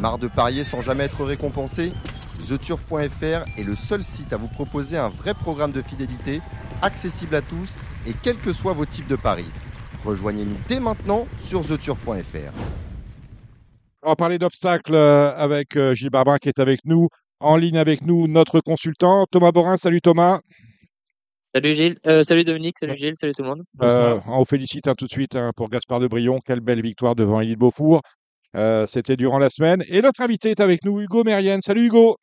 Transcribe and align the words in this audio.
Marre 0.00 0.18
de 0.18 0.28
parier 0.28 0.64
sans 0.64 0.80
jamais 0.80 1.04
être 1.04 1.24
récompensé 1.24 1.92
TheTurf.fr 2.48 3.44
est 3.58 3.62
le 3.62 3.76
seul 3.76 4.02
site 4.02 4.32
à 4.32 4.38
vous 4.38 4.48
proposer 4.48 4.96
un 4.96 5.10
vrai 5.10 5.34
programme 5.34 5.72
de 5.72 5.82
fidélité, 5.82 6.40
accessible 6.80 7.34
à 7.34 7.42
tous 7.42 7.76
et 8.06 8.14
quels 8.22 8.38
que 8.38 8.54
soient 8.54 8.72
vos 8.72 8.86
types 8.86 9.06
de 9.08 9.16
paris. 9.16 9.44
Rejoignez-nous 10.02 10.56
dès 10.66 10.80
maintenant 10.80 11.26
sur 11.38 11.60
TheTurf.fr. 11.60 12.52
On 14.02 14.08
va 14.08 14.16
parler 14.16 14.38
d'obstacles 14.38 14.94
euh, 14.94 15.34
avec 15.36 15.76
euh, 15.76 15.92
Gilles 15.92 16.08
Barbarin 16.08 16.38
qui 16.38 16.48
est 16.48 16.58
avec 16.58 16.80
nous, 16.86 17.08
en 17.38 17.56
ligne 17.56 17.76
avec 17.76 18.00
nous, 18.00 18.26
notre 18.26 18.60
consultant. 18.60 19.26
Thomas 19.30 19.52
Borin, 19.52 19.76
salut 19.76 20.00
Thomas. 20.00 20.40
Salut 21.54 21.74
Gilles, 21.74 21.98
euh, 22.06 22.22
salut 22.22 22.44
Dominique, 22.44 22.78
salut 22.78 22.96
Gilles, 22.96 23.16
salut 23.16 23.32
tout 23.32 23.42
le 23.42 23.48
monde. 23.48 23.64
Euh, 23.82 24.20
on 24.26 24.38
vous 24.38 24.44
félicite 24.44 24.86
hein, 24.86 24.94
tout 24.96 25.06
de 25.06 25.10
suite 25.10 25.34
hein, 25.34 25.50
pour 25.56 25.68
Gaspard 25.68 25.98
de 25.98 26.06
Brion. 26.06 26.38
Quelle 26.44 26.60
belle 26.60 26.80
victoire 26.80 27.16
devant 27.16 27.40
Élie 27.40 27.54
de 27.54 27.58
Beaufour. 27.58 28.02
Euh, 28.56 28.86
C'était 28.86 29.16
durant 29.16 29.38
la 29.38 29.50
semaine. 29.50 29.84
Et 29.88 30.02
notre 30.02 30.20
invité 30.22 30.50
est 30.50 30.60
avec 30.60 30.84
nous, 30.84 31.00
Hugo 31.00 31.24
Mérienne. 31.24 31.60
Salut 31.60 31.86
Hugo. 31.86 32.16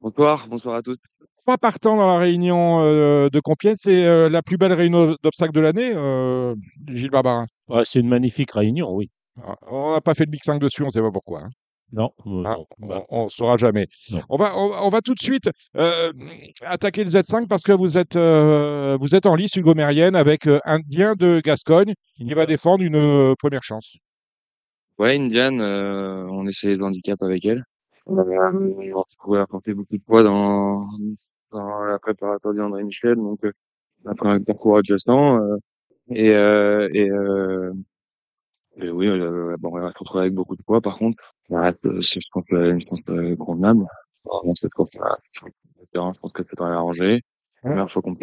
Bonsoir, 0.00 0.46
bonsoir 0.48 0.76
à 0.76 0.82
tous. 0.82 0.96
Trois 1.38 1.58
partants 1.58 1.96
dans 1.96 2.06
la 2.06 2.18
réunion 2.18 2.80
euh, 2.82 3.28
de 3.30 3.40
Compiègne. 3.40 3.74
C'est 3.76 4.06
euh, 4.06 4.28
la 4.28 4.42
plus 4.42 4.56
belle 4.56 4.72
réunion 4.72 5.14
d'obstacles 5.22 5.52
de 5.52 5.60
l'année, 5.60 5.92
euh, 5.94 6.54
Gilles 6.88 7.10
Barbarin. 7.10 7.46
Ouais, 7.68 7.82
c'est 7.84 8.00
une 8.00 8.08
magnifique 8.08 8.52
réunion, 8.52 8.90
oui. 8.92 9.10
Ah, 9.42 9.56
On 9.70 9.92
n'a 9.92 10.00
pas 10.00 10.14
fait 10.14 10.24
le 10.24 10.30
Big 10.30 10.42
5 10.44 10.58
dessus, 10.58 10.82
on 10.82 10.86
ne 10.86 10.90
sait 10.90 11.00
pas 11.00 11.10
pourquoi. 11.10 11.40
hein. 11.42 11.48
Non, 11.92 12.10
euh, 12.26 12.42
Ah, 12.46 12.56
non, 12.78 12.88
bah, 12.88 13.02
on 13.08 13.24
ne 13.24 13.28
saura 13.30 13.56
jamais. 13.56 13.88
Non. 14.12 14.20
On 14.28 14.36
va, 14.36 14.56
on, 14.56 14.70
on 14.86 14.88
va 14.90 15.00
tout 15.00 15.14
de 15.14 15.20
suite 15.20 15.50
euh, 15.76 16.12
attaquer 16.64 17.02
le 17.04 17.10
Z5 17.10 17.46
parce 17.48 17.62
que 17.62 17.72
vous 17.72 17.98
êtes, 17.98 18.16
euh, 18.16 18.96
vous 19.00 19.14
êtes 19.14 19.26
en 19.26 19.34
lice, 19.34 19.56
Hugo 19.56 19.74
Mérienne, 19.74 20.14
avec 20.14 20.46
Indien 20.64 21.14
de 21.18 21.40
Gascogne 21.44 21.92
qui 22.16 22.32
va 22.32 22.46
défendre 22.46 22.84
une 22.84 22.96
euh, 22.96 23.34
première 23.38 23.62
chance. 23.64 23.96
Ouais, 25.00 25.16
Indiane, 25.18 25.60
euh, 25.62 26.26
on 26.28 26.46
essayait 26.46 26.76
le 26.76 26.84
handicap 26.84 27.22
avec 27.22 27.44
elle. 27.46 27.64
Euh, 28.08 28.92
on 28.94 29.04
pouvait 29.22 29.38
apporter 29.40 29.72
beaucoup 29.72 29.96
de 29.96 30.02
poids 30.02 30.22
dans, 30.22 30.86
dans 31.52 31.84
la 31.84 31.98
préparatoire 31.98 32.54
d'André 32.54 32.84
Michel, 32.84 33.16
donc 33.16 33.42
euh, 33.44 33.52
après 34.06 34.28
un 34.28 34.40
parcours 34.42 34.76
adjacent. 34.78 35.38
euh, 35.40 35.56
et, 36.10 36.32
euh, 36.34 36.88
et, 36.92 37.10
euh, 37.10 37.72
et 38.76 38.90
oui, 38.90 39.06
euh, 39.08 39.56
bon, 39.58 39.70
on 39.72 39.80
va 39.80 39.92
se 39.92 39.98
retrouver 39.98 40.22
avec 40.22 40.34
beaucoup 40.34 40.56
de 40.56 40.62
poids. 40.62 40.80
Par 40.82 40.98
contre, 40.98 41.22
c'est, 41.48 42.20
je 42.20 42.28
pense, 42.32 42.44
une 42.50 42.80
chance 42.82 43.00
convenable. 43.38 43.86
Dans 44.24 44.54
cette 44.54 44.72
course-là, 44.74 45.18
je 45.34 45.40
pense 46.20 46.32
que 46.32 46.42
c'est 46.42 46.56
devrait 46.56 46.72
arranger. 46.72 47.22
Première 47.62 47.90
fois 47.90 48.02
qu'on. 48.02 48.16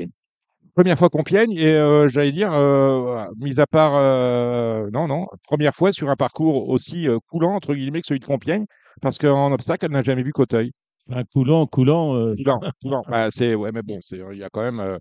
Première 0.78 0.95
fois 1.00 1.09
Compiègne 1.09 1.53
et 1.53 1.72
euh, 1.73 2.08
j'allais 2.08 2.31
dire, 2.31 2.53
euh, 2.53 3.25
mis 3.38 3.59
à 3.59 3.66
part, 3.66 3.94
euh, 3.95 4.88
non, 4.94 5.08
non, 5.08 5.25
première 5.44 5.73
fois 5.73 5.92
sur 5.92 6.08
un 6.11 6.16
parcours 6.16 6.70
aussi 6.70 7.08
euh, 7.08 7.17
coulant, 7.31 7.56
entre 7.56 7.73
guillemets, 7.73 8.02
que 8.02 8.06
celui 8.06 8.20
de 8.20 8.25
Compiègne, 8.25 8.66
parce 9.02 9.17
qu'en 9.17 9.52
obstacle, 9.52 9.86
elle 9.86 9.92
n'a 9.92 10.03
jamais 10.03 10.22
vu 10.22 10.31
qu'Auteuil. 10.33 10.72
enfin, 11.09 11.23
coulant, 11.33 11.66
coulant. 11.66 12.16
euh, 12.16 12.36
Coulant, 12.36 12.59
coulant. 12.80 13.03
Bah, 13.09 13.30
c'est, 13.31 13.55
ouais, 13.55 13.72
mais 13.72 13.81
bon, 13.81 13.98
c'est, 14.02 14.20
il 14.33 14.38
y 14.38 14.44
a 14.44 14.50
quand 14.52 14.61
même, 14.61 14.80
euh, 14.80 15.00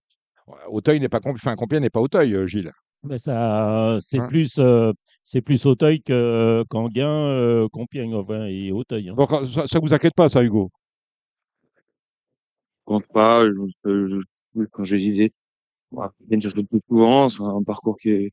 Auteuil 0.70 1.00
n'est 1.00 1.08
pas, 1.10 1.20
enfin, 1.27 1.56
Compiègne 1.56 1.82
n'est 1.82 1.91
pas 1.91 2.00
Auteuil, 2.00 2.34
euh, 2.34 2.47
Gilles. 2.47 2.72
mais 3.02 3.19
ça, 3.19 3.98
c'est 4.00 4.19
Hein? 4.19 4.27
plus, 4.28 4.58
euh, 4.58 4.92
c'est 5.24 5.42
plus 5.42 5.66
Auteuil 5.66 6.02
que 6.02 6.64
qu'Anguin, 6.70 7.08
euh, 7.08 7.69
Compiègne, 7.70 8.14
enfin, 8.14 8.47
et 8.47 8.72
Auteuil. 8.72 9.10
hein. 9.10 9.14
Donc, 9.16 9.32
euh, 9.32 9.47
ça, 9.47 9.66
ça 9.66 9.78
vous 9.80 9.92
inquiète 9.92 10.14
pas, 10.14 10.28
ça, 10.28 10.42
Hugo? 10.42 10.70
compte 12.84 13.06
pas, 13.08 13.44
je, 13.47 13.52
je, 13.84 14.20
je- 14.54 14.64
quand 14.72 14.84
je 14.84 14.97
disais, 15.97 16.11
voilà, 16.11 16.12
Vienne, 16.28 16.41
ça 16.41 16.50
se 16.50 16.55
fait 16.56 16.64
plus 16.64 16.80
souvent, 16.89 17.28
c'est 17.28 17.42
un 17.42 17.62
parcours 17.62 17.97
qui 17.98 18.11
est 18.11 18.33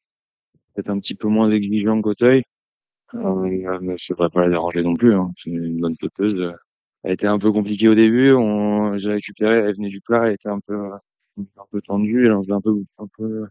peut-être 0.73 0.89
un 0.89 0.99
petit 0.99 1.15
peu 1.15 1.27
moins 1.27 1.51
exigeant 1.51 2.01
qu'Auteuil. 2.01 2.43
Euh, 3.15 3.79
mais 3.81 3.97
je 3.97 4.13
devrais 4.13 4.29
pas 4.29 4.41
la 4.43 4.49
déranger 4.49 4.83
non 4.83 4.95
plus, 4.95 5.15
hein. 5.15 5.31
C'est 5.37 5.51
une 5.51 5.79
bonne 5.79 5.95
sauteuse. 6.01 6.53
Elle 7.03 7.13
était 7.13 7.27
un 7.27 7.39
peu 7.39 7.51
compliquée 7.51 7.87
au 7.89 7.95
début, 7.95 8.33
on, 8.33 8.97
j'ai 8.97 9.11
récupéré, 9.11 9.57
elle 9.57 9.75
venait 9.75 9.89
du 9.89 10.01
plat, 10.01 10.27
elle 10.27 10.33
était 10.35 10.49
un 10.49 10.59
peu, 10.61 10.73
euh, 10.73 10.97
un 11.37 11.65
peu 11.71 11.81
tendue, 11.81 12.25
elle 12.25 12.33
en 12.33 12.43
faisait 12.43 12.53
un 12.53 12.61
peu, 12.61 12.75
un 12.97 13.07
peu, 13.17 13.43
un 13.43 13.49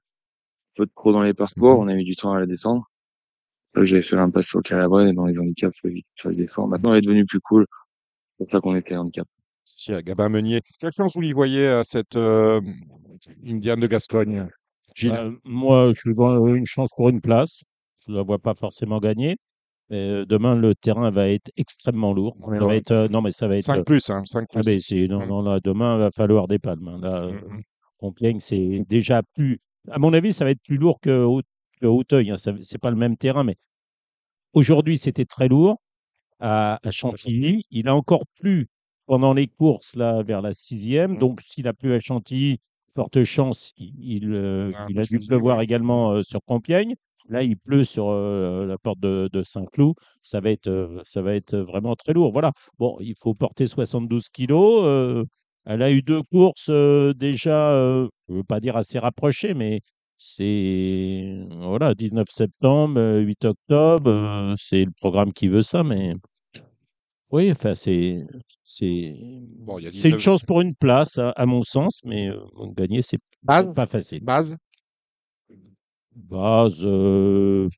peu 0.77 0.87
de 0.87 0.93
trop 0.95 1.13
dans 1.13 1.23
les 1.23 1.35
parcours, 1.35 1.79
on 1.79 1.89
a 1.89 1.95
mis 1.95 2.05
du 2.05 2.17
temps 2.17 2.33
à 2.33 2.41
la 2.41 2.47
descendre. 2.47 2.87
Là, 3.75 3.85
J'avais 3.85 4.03
fait 4.03 4.17
l'impasse 4.17 4.49
sur 4.49 4.63
Calabrese 4.63 5.09
et 5.11 5.13
dans 5.15 5.27
les 5.27 5.39
handicaps, 5.39 5.77
je 5.85 5.91
sur 6.17 6.31
les 6.31 6.43
efforts. 6.43 6.69
Maintenant, 6.69 6.93
elle 6.93 6.99
est 6.99 7.03
devenue 7.03 7.27
plus 7.27 7.41
cool. 7.41 7.67
C'est 8.39 8.45
pour 8.47 8.51
ça 8.53 8.61
qu'on 8.61 8.77
était 8.77 8.97
handicap. 8.97 9.27
Si, 9.65 9.93
à 9.93 10.03
Gabin 10.03 10.29
Meunier. 10.29 10.61
Quelle 10.81 10.91
chance 10.93 11.15
vous 11.15 11.21
lui 11.21 11.33
voyez 11.33 11.67
à 11.69 11.85
cette 11.85 12.17
euh, 12.17 12.61
Indiane 13.47 13.81
de 13.81 13.87
Gascogne, 13.87 14.49
Gilles? 14.95 15.13
Euh, 15.13 15.33
moi, 15.45 15.93
je 15.97 16.11
vois 16.11 16.35
une 16.51 16.67
chance 16.67 16.91
pour 16.97 17.09
une 17.09 17.21
place. 17.21 17.63
Je 18.07 18.13
ne 18.13 18.17
la 18.17 18.23
vois 18.23 18.39
pas 18.39 18.55
forcément 18.55 18.99
gagner. 18.99 19.37
Mais 19.91 19.99
euh, 19.99 20.27
demain, 20.27 20.55
le 20.57 20.75
terrain 20.75 21.11
va 21.11 21.29
être 21.29 21.51
extrêmement 21.57 22.13
lourd. 22.13 22.37
On 22.43 22.53
est 22.53 22.57
Ça 22.57 22.61
loin. 22.61 22.69
va 22.69 22.77
être, 22.77 22.91
euh, 22.91 23.09
non, 23.09 23.23
mais 23.23 23.31
ça 23.31 23.47
va 23.47 23.57
être. 23.57 23.65
5 23.65 23.85
plus, 23.85 24.11
hein, 24.11 24.23
5 24.25 24.47
ah, 24.51 24.53
plus. 24.55 24.65
ben, 24.65 24.81
c'est, 24.81 25.07
non, 25.09 25.25
Mm. 25.25 25.29
non, 25.29 25.43
là, 25.43 25.61
demain, 25.63 25.97
il 25.97 26.01
va 26.01 26.11
falloir 26.11 26.49
des 26.49 26.59
palmes. 26.59 26.89
hein. 26.89 26.99
Là, 27.01 27.23
euh, 27.25 27.33
Mm, 27.33 27.57
mm. 27.59 27.63
Compiègne, 27.99 28.41
c'est 28.41 28.85
déjà 28.89 29.23
plus. 29.35 29.61
À 29.91 29.99
mon 29.99 30.13
avis, 30.13 30.33
ça 30.33 30.45
va 30.45 30.51
être 30.51 30.63
plus 30.63 30.77
lourd 30.77 30.99
que, 31.01 31.25
Haute- 31.25 31.47
que 31.81 31.87
Hauteuil. 31.87 32.31
Hein. 32.31 32.37
Ça- 32.37 32.53
C'est 32.63 32.79
pas 32.79 32.91
le 32.91 32.97
même 32.97 33.17
terrain, 33.17 33.45
mais 33.45 33.57
aujourd'hui, 34.55 34.99
c'était 34.99 35.25
très 35.25 35.49
lourd 35.49 35.81
à, 36.41 36.81
à 36.87 36.91
Chantilly. 36.91 37.65
Il 37.71 37.87
a 37.89 37.95
encore 37.95 38.25
plu 38.41 38.67
pendant 39.13 39.35
les 39.35 39.47
courses 39.47 39.95
là 39.95 40.23
vers 40.23 40.41
la 40.41 40.55
sixième. 40.55 41.17
Mm. 41.17 41.19
Donc, 41.19 41.43
s'il 41.43 41.69
a 41.69 41.75
plu 41.75 41.93
à 41.93 42.01
Chantilly, 42.01 42.61
forte 42.95 43.23
chance, 43.25 43.75
il, 43.77 43.93
il, 43.99 44.33
euh, 44.33 44.73
Ah, 44.75 44.87
il 44.89 44.99
a 44.99 45.03
dû 45.03 45.19
que- 45.19 45.27
pleuvoir 45.27 45.61
également 45.61 46.13
euh, 46.13 46.23
sur 46.23 46.41
Compiègne. 46.47 46.95
Là, 47.29 47.43
il 47.43 47.59
pleut 47.59 47.85
sur 47.85 48.09
euh, 48.09 48.65
la 48.65 48.79
porte 48.79 49.01
de, 49.01 49.29
de 49.31 49.43
Saint-Cloud. 49.43 49.97
Ça 50.23 50.41
va 50.41 50.51
être, 50.51 50.99
ça 51.05 51.21
va 51.21 51.35
être 51.35 51.59
vraiment 51.59 51.95
très 51.95 52.15
lourd. 52.15 52.33
Voilà. 52.33 52.53
Bon, 52.79 52.97
il 53.01 53.15
faut 53.15 53.35
porter 53.35 53.67
72 53.67 54.31
kilos. 54.31 55.27
elle 55.67 55.83
a 55.83 55.91
eu 55.93 56.01
deux 56.01 56.23
courses 56.23 56.71
déjà, 56.71 57.75
je 58.29 58.33
ne 58.33 58.37
veux 58.39 58.45
pas 58.45 58.61
dire 58.61 58.77
assez 58.79 58.99
rapprochées, 58.99 59.53
mais 59.53 59.83
c'est 60.17 61.47
voilà, 61.61 61.95
19 61.95 62.29
septembre, 62.31 62.99
euh, 62.99 63.21
8 63.21 63.45
octobre, 63.45 64.55
c'est 64.59 64.87
le 64.87 64.91
programme 65.01 65.33
qui 65.35 65.49
veut 65.49 65.61
ça, 65.63 65.83
mais 65.85 66.15
oui, 67.33 67.51
enfin 67.51 67.75
c'est 67.75 68.25
c'est 68.63 69.15
Bon, 69.59 69.79
il 69.79 69.85
y 69.85 69.89
a 69.89 69.91
c'est 69.91 70.09
une 70.11 70.17
19 70.17 70.21
chance 70.21 70.43
pour 70.45 70.61
une 70.61 70.75
place 70.75 71.19
à, 71.19 71.31
à 71.31 71.47
mon 71.47 71.63
sens, 71.63 72.01
mais 72.05 72.29
euh, 72.29 72.37
gagner 72.77 73.03
c'est 73.03 73.19
Base, 73.43 73.67
pas 73.75 73.87
facile. 73.87 74.23
base? 74.23 74.57
Base, 76.15 76.81
euh, 76.85 77.69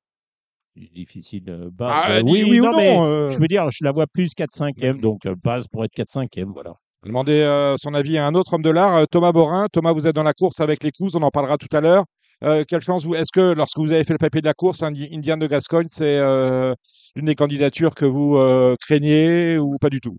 difficile. 0.77 1.45
euh, 1.49 1.71
Base, 1.73 2.03
Ah, 2.05 2.13
euh, 2.17 2.23
dis 2.23 2.33
oui, 2.33 2.45
oui 2.51 2.61
ou 2.61 2.65
non, 2.65 2.77
mais 2.77 2.95
non, 2.97 3.07
euh? 3.07 3.31
je 3.31 3.39
veux 3.39 3.47
dire, 3.49 3.71
je 3.71 3.85
la 3.85 3.93
vois 3.93 4.07
plus 4.07 4.33
4-5e, 4.35 5.01
donc 5.01 5.25
euh, 5.27 5.35
base 5.43 5.67
pour 5.69 5.85
être 5.85 5.95
4-5e, 5.95 6.53
voilà. 6.53 6.75
Demander 7.05 7.41
euh, 7.41 7.77
son 7.79 7.95
avis 7.95 8.17
à 8.19 8.27
un 8.27 8.35
autre 8.35 8.55
homme 8.55 8.63
de 8.63 8.71
l'art, 8.71 8.97
euh, 8.97 9.05
Thomas 9.11 9.31
Borin. 9.31 9.67
Thomas, 9.73 9.93
vous 9.93 10.07
êtes 10.07 10.15
dans 10.17 10.23
la 10.23 10.33
course 10.33 10.61
avec 10.61 10.83
les 10.83 10.91
Cous, 10.91 11.11
on 11.15 11.23
en 11.23 11.31
parlera 11.31 11.59
tout 11.59 11.69
à 11.77 11.81
l'heure. 11.81 12.05
Euh, 12.43 12.63
quelle 12.67 12.81
chance 12.81 13.05
vous 13.05 13.15
Est-ce 13.15 13.33
que 13.33 13.53
lorsque 13.55 13.79
vous 13.79 13.91
avez 13.93 14.05
fait 14.05 14.13
le 14.13 14.19
papier 14.19 14.41
de 14.41 14.47
la 14.47 14.55
course, 14.55 14.83
Indi- 14.83 15.09
Indiane 15.13 15.39
de 15.41 15.47
Gascogne, 15.47 15.87
c'est 15.89 16.19
euh, 16.19 16.75
une 17.15 17.27
des 17.27 17.35
candidatures 17.35 17.95
que 17.95 18.05
vous 18.05 18.37
euh, 18.37 18.75
craignez 18.81 19.59
ou 19.59 19.77
pas 19.79 19.89
du 19.91 20.01
tout? 20.01 20.17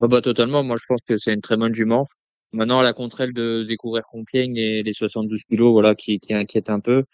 Ah 0.00 0.08
bah, 0.08 0.20
totalement, 0.20 0.62
moi 0.62 0.76
je 0.78 0.84
pense 0.86 1.00
que 1.06 1.16
c'est 1.18 1.32
une 1.32 1.40
très 1.40 1.56
bonne 1.56 1.74
jument. 1.74 2.06
Maintenant, 2.52 2.80
elle 2.80 2.86
a 2.86 2.92
contre 2.92 3.20
elle 3.22 3.32
de 3.32 3.64
découvrir 3.66 4.04
Compiègne 4.10 4.56
et 4.56 4.82
les 4.82 4.92
72 4.92 5.40
kilos, 5.48 5.72
voilà, 5.72 5.94
qui, 5.94 6.18
qui 6.20 6.34
inquiète 6.34 6.70
un 6.70 6.80
peu. 6.80 7.04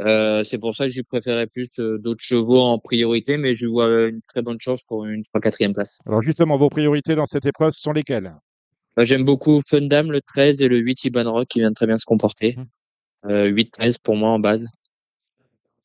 Euh, 0.00 0.44
c'est 0.44 0.58
pour 0.58 0.74
ça 0.74 0.86
que 0.86 0.92
j'y 0.92 1.02
préférais 1.04 1.46
plus 1.46 1.68
d'autres 1.78 2.22
chevaux 2.24 2.60
en 2.60 2.78
priorité, 2.78 3.36
mais 3.36 3.54
je 3.54 3.66
vois 3.66 4.08
une 4.08 4.20
très 4.28 4.42
bonne 4.42 4.60
chance 4.60 4.82
pour 4.82 5.04
une 5.06 5.24
3-4e 5.24 5.72
place. 5.74 6.00
Alors 6.06 6.22
justement, 6.22 6.56
vos 6.58 6.68
priorités 6.68 7.14
dans 7.14 7.26
cette 7.26 7.46
épreuve 7.46 7.72
sont 7.72 7.92
lesquelles? 7.92 8.34
Bah, 8.96 9.04
J'aime 9.04 9.24
beaucoup 9.24 9.60
Fundam, 9.68 10.10
le 10.10 10.20
13, 10.20 10.60
et 10.62 10.68
le 10.68 10.78
8, 10.78 11.04
Iban 11.04 11.30
Rock, 11.30 11.48
qui 11.48 11.60
vient 11.60 11.70
de 11.70 11.74
très 11.74 11.86
bien 11.86 11.98
se 11.98 12.06
comporter. 12.06 12.56
Euh, 13.26 13.48
8-13 13.50 13.98
pour 14.02 14.16
moi 14.16 14.30
en 14.30 14.38
base. 14.38 14.68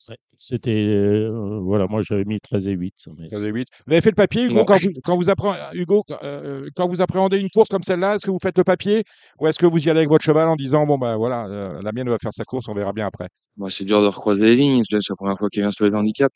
Ouais, 0.07 0.17
C'était 0.38 0.72
euh, 0.88 1.59
voilà, 1.61 1.85
moi 1.88 2.01
j'avais 2.01 2.23
mis 2.25 2.39
13 2.39 2.67
et 2.67 2.72
8. 2.72 2.95
mais- 3.17 3.27
15 3.29 3.44
et 3.44 3.50
8. 3.50 3.67
Vous 3.85 3.94
avez 3.94 4.01
fait 4.01 4.09
le 4.09 4.16
papier, 4.16 4.45
Hugo, 4.45 4.56
Non. 4.56 4.65
quand, 4.65 4.77
vous, 4.81 4.89
quand, 5.03 5.15
vous 5.15 5.30
appre- 5.30 5.69
Hugo 5.74 6.03
euh, 6.24 6.68
quand 6.75 6.88
vous 6.88 7.01
appréhendez 7.01 7.38
une 7.38 7.50
course 7.50 7.69
comme 7.69 7.83
celle-là, 7.83 8.15
est-ce 8.15 8.25
que 8.25 8.31
vous 8.31 8.39
faites 8.41 8.57
le 8.57 8.63
papier 8.63 9.03
ou 9.39 9.47
est-ce 9.47 9.59
que 9.59 9.65
vous 9.68 9.77
y 9.77 9.89
allez 9.89 10.00
avec 10.00 10.09
votre 10.09 10.24
cheval 10.25 10.47
en 10.47 10.56
disant, 10.56 10.86
bon, 10.86 10.97
ben 10.97 11.15
voilà, 11.18 11.45
euh, 11.47 11.81
la 11.83 11.91
mienne 11.91 12.09
va 12.09 12.18
faire 12.18 12.33
sa 12.33 12.44
course, 12.44 12.68
on 12.69 12.74
verra 12.74 12.91
bien 12.94 13.06
après? 13.07 13.27
Moi, 13.57 13.69
c'est 13.69 13.86
dur 13.86 14.01
de 14.01 14.07
recroiser 14.07 14.45
les 14.45 14.56
lignes. 14.56 14.83
C'est 14.83 14.97
la 15.09 15.15
première 15.15 15.38
fois 15.38 15.50
qu'il 15.50 15.62
vient 15.62 15.71
sur 15.71 15.86
les 15.88 15.95
handicaps. 15.95 16.36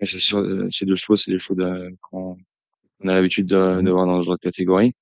Mais 0.00 0.06
c'est 0.06 0.18
sûr, 0.18 0.38
euh, 0.38 0.68
ces 0.70 0.84
deux 0.86 0.96
chevaux, 0.96 1.16
c'est 1.16 1.30
des 1.30 1.38
chevaux 1.38 1.60
de- 1.60 1.94
qu'on 2.10 2.36
on 3.02 3.08
a 3.08 3.14
l'habitude 3.14 3.46
de, 3.46 3.80
de 3.80 3.90
voir 3.90 4.06
dans 4.06 4.16
notre 4.18 4.36
catégorie. 4.36 4.92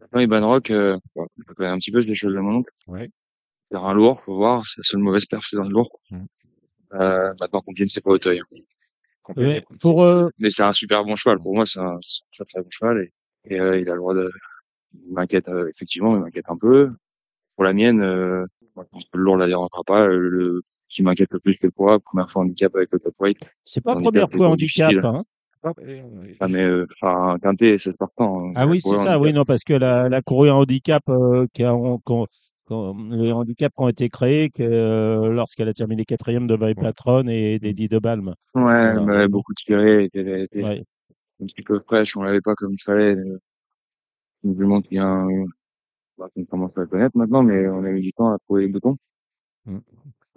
Maintenant, 0.00 0.20
Iban 0.20 0.46
Rock, 0.46 0.70
euh, 0.70 0.96
bon, 1.16 1.26
je 1.38 1.52
connais 1.54 1.70
un 1.70 1.78
petit 1.78 1.90
peu, 1.90 2.00
je 2.00 2.06
l'ai 2.06 2.14
choisi 2.14 2.36
de 2.36 2.40
mon 2.40 2.56
oncle. 2.56 2.70
Ouais. 2.86 3.08
Terrain 3.72 3.94
lourd, 3.94 4.20
faut 4.24 4.36
voir. 4.36 4.64
C'est 4.66 4.78
la 4.80 4.84
seule 4.84 5.00
mauvaise 5.00 5.26
perf, 5.26 5.44
c'est 5.44 5.56
dans 5.56 5.64
le 5.64 5.70
lourd. 5.70 5.98
Mhm. 6.10 6.26
Euh, 6.94 7.32
maintenant, 7.40 7.60
Compiègne, 7.62 7.88
c'est 7.88 8.02
pas 8.02 8.10
Auteuil. 8.10 8.40
hein. 8.40 8.44
Pour 9.80 10.02
euh, 10.02 10.28
Mais 10.38 10.50
c'est 10.50 10.62
un 10.62 10.72
super 10.72 11.04
bon 11.04 11.16
cheval. 11.16 11.38
Pour 11.38 11.54
moi, 11.54 11.64
c'est 11.64 11.80
un, 11.80 11.98
c'est 12.02 12.22
un 12.22 12.44
très 12.44 12.44
très 12.44 12.62
bon 12.62 12.68
cheval. 12.70 13.08
Et, 13.46 13.54
et, 13.54 13.60
euh, 13.60 13.78
il 13.80 13.88
a 13.88 13.92
le 13.92 13.98
droit 13.98 14.14
de... 14.14 14.30
Il 14.94 15.12
m'inquiète, 15.14 15.48
euh, 15.48 15.70
effectivement, 15.74 16.14
il 16.16 16.22
m'inquiète 16.22 16.44
un 16.48 16.56
peu. 16.56 16.90
Pour 17.56 17.64
la 17.64 17.72
mienne, 17.72 18.02
euh, 18.02 18.44
moi, 18.76 18.84
je 18.84 18.90
pense 18.90 19.04
que 19.04 19.16
le 19.16 19.22
lourd 19.24 19.36
la 19.36 19.46
dérangera 19.46 19.82
pas. 19.86 20.06
Le, 20.06 20.28
le- 20.28 20.62
qui 20.88 21.02
m'inquiète 21.02 21.30
le 21.32 21.40
plus 21.40 21.56
que 21.56 21.66
le 21.66 21.70
poids, 21.70 21.98
première 22.00 22.30
fois 22.30 22.42
handicap 22.42 22.76
avec 22.76 22.90
le 22.92 22.98
top 22.98 23.14
weight. 23.18 23.38
c'est 23.64 23.80
pas 23.80 23.92
handicap, 24.10 24.30
première 24.30 24.36
fois 24.36 24.48
handicap, 24.52 24.92
hein. 25.06 25.24
Ah, 26.40 26.48
mais 26.48 26.62
euh, 26.62 26.86
enfin, 27.00 27.38
Quintet, 27.40 27.78
c'est 27.78 27.96
partant. 27.96 28.48
hein. 28.48 28.52
Ah 28.56 28.66
oui, 28.66 28.80
c'est 28.82 28.90
ça, 29.04 29.18
oui, 29.18 29.32
non, 29.32 29.44
parce 29.46 29.62
que 29.64 29.72
la, 29.72 30.10
la 30.10 30.20
courue 30.20 30.50
en 30.50 30.58
handicap, 30.58 31.02
euh, 31.08 31.46
qui 31.54 31.62
a- 31.62 31.74
on- 31.74 31.98
qu'on- 31.98 32.26
qu'on- 32.26 32.26
les 33.10 33.32
handicaps 33.32 33.74
qui 33.74 33.82
ont 33.82 33.88
été 33.88 34.08
créés 34.08 34.50
que, 34.50 34.62
euh, 34.62 35.32
lorsqu'elle 35.32 35.68
a 35.68 35.74
terminé 35.74 36.04
quatrième 36.04 36.46
devant 36.46 36.66
les 36.66 36.74
patronnes 36.74 37.28
et 37.28 37.58
d'Eddie 37.58 37.88
de 37.88 37.98
Balme. 37.98 38.34
Ouais, 38.54 39.28
beaucoup 39.28 39.54
tiré, 39.54 40.04
était, 40.04 40.20
elle 40.20 40.42
était 40.42 40.64
Ouais. 40.64 40.84
un 41.42 41.46
petit 41.46 41.62
peu 41.62 41.80
fraîche, 41.80 42.16
on 42.16 42.22
l'avait 42.22 42.40
pas 42.40 42.54
comme 42.54 42.72
il 42.72 42.82
fallait. 42.82 43.14
euh, 43.16 43.38
Du 44.44 44.64
monde 44.64 44.82
qui 44.84 44.98
a 44.98 45.06
un, 45.06 45.44
bah, 46.18 46.28
qu'on 46.34 46.44
commence 46.44 46.72
à 46.76 46.80
la 46.80 46.86
connaître 46.86 47.16
maintenant, 47.16 47.42
mais 47.44 47.68
on 47.68 47.84
a 47.84 47.90
mis 47.90 48.00
du 48.02 48.12
temps 48.12 48.32
à 48.32 48.38
trouver 48.40 48.62
les 48.66 48.72
boutons. 48.72 48.96
Mm. 49.66 49.78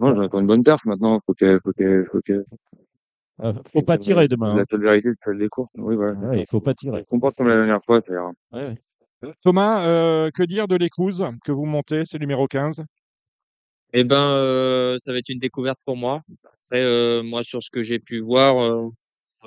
Non, 0.00 0.14
j'attends 0.14 0.40
une 0.40 0.46
bonne 0.46 0.62
perf 0.62 0.84
maintenant, 0.84 1.20
faut 1.26 1.34
que, 1.34 1.58
faut 1.64 1.72
que, 1.72 2.04
faut 2.12 2.20
que, 2.24 2.44
Euh, 3.42 3.52
faut 3.66 3.82
pas 3.82 3.98
tirer 3.98 4.28
demain. 4.28 4.54
La 4.54 4.62
hein. 4.62 4.64
seule 4.70 4.82
vérité, 4.82 5.10
c'est 5.10 5.30
celle 5.30 5.38
des 5.38 5.48
courses. 5.48 5.70
Oui, 5.76 5.94
voilà. 5.96 6.12
Ouais, 6.20 6.40
il 6.40 6.46
faut 6.46 6.60
pas 6.60 6.72
tirer. 6.74 7.00
Je 7.00 7.04
comprends 7.04 7.30
comme 7.36 7.48
la 7.48 7.56
dernière 7.56 7.84
fois, 7.84 8.00
c'est-à-dire, 8.06 8.30
Ouais, 8.52 8.68
ouais. 8.68 8.78
Thomas, 9.42 9.86
euh, 9.86 10.30
que 10.30 10.42
dire 10.42 10.68
de 10.68 10.76
l'écouse 10.76 11.24
que 11.44 11.52
vous 11.52 11.64
montez 11.64 12.02
C'est 12.04 12.18
le 12.18 12.22
numéro 12.22 12.46
15. 12.46 12.84
Eh 13.92 14.04
ben, 14.04 14.16
euh, 14.16 14.98
ça 14.98 15.12
va 15.12 15.18
être 15.18 15.28
une 15.28 15.38
découverte 15.38 15.80
pour 15.84 15.96
moi. 15.96 16.22
Après, 16.66 16.82
euh, 16.82 17.22
moi, 17.22 17.42
sur 17.42 17.62
ce 17.62 17.70
que 17.70 17.82
j'ai 17.82 17.98
pu 17.98 18.20
voir, 18.20 18.58
euh, 18.62 18.88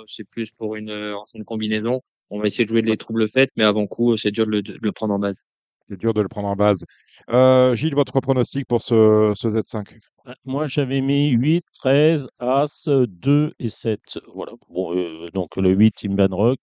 c'est 0.08 0.24
plus 0.24 0.52
pour 0.52 0.76
une 0.76 0.92
ancienne 0.92 1.44
combinaison. 1.44 2.02
On 2.30 2.40
va 2.40 2.46
essayer 2.46 2.64
de 2.64 2.70
jouer 2.70 2.82
de 2.82 2.88
les 2.88 2.98
troubles 2.98 3.28
faits, 3.28 3.50
mais 3.58 3.64
avant 3.64 3.88
coup, 3.88 4.16
c'est 4.18 4.32
dur 4.32 4.46
de 4.46 4.52
le, 4.52 4.62
de 4.62 4.78
le 4.82 4.92
prendre 4.92 5.14
en 5.14 5.20
base. 5.20 5.44
C'est 5.90 5.98
dur 6.00 6.14
de 6.14 6.22
le 6.22 6.28
prendre 6.28 6.48
en 6.48 6.56
base. 6.56 6.86
Euh, 7.32 7.74
Gilles, 7.74 7.96
votre 7.96 8.20
pronostic 8.22 8.68
pour 8.68 8.84
ce, 8.84 9.34
ce 9.36 9.48
Z5 9.48 9.98
Ah, 10.26 10.36
Moi, 10.46 10.68
j'avais 10.68 11.02
mis 11.02 11.30
8, 11.30 11.66
13, 11.74 12.30
As, 12.38 12.88
2 12.88 13.54
et 13.58 13.70
7. 13.70 14.20
Voilà. 14.36 14.54
Bon, 14.70 14.96
euh, 14.96 15.26
donc 15.34 15.56
le 15.58 15.72
8, 15.72 16.06
Imban 16.06 16.28
Rock. 16.30 16.60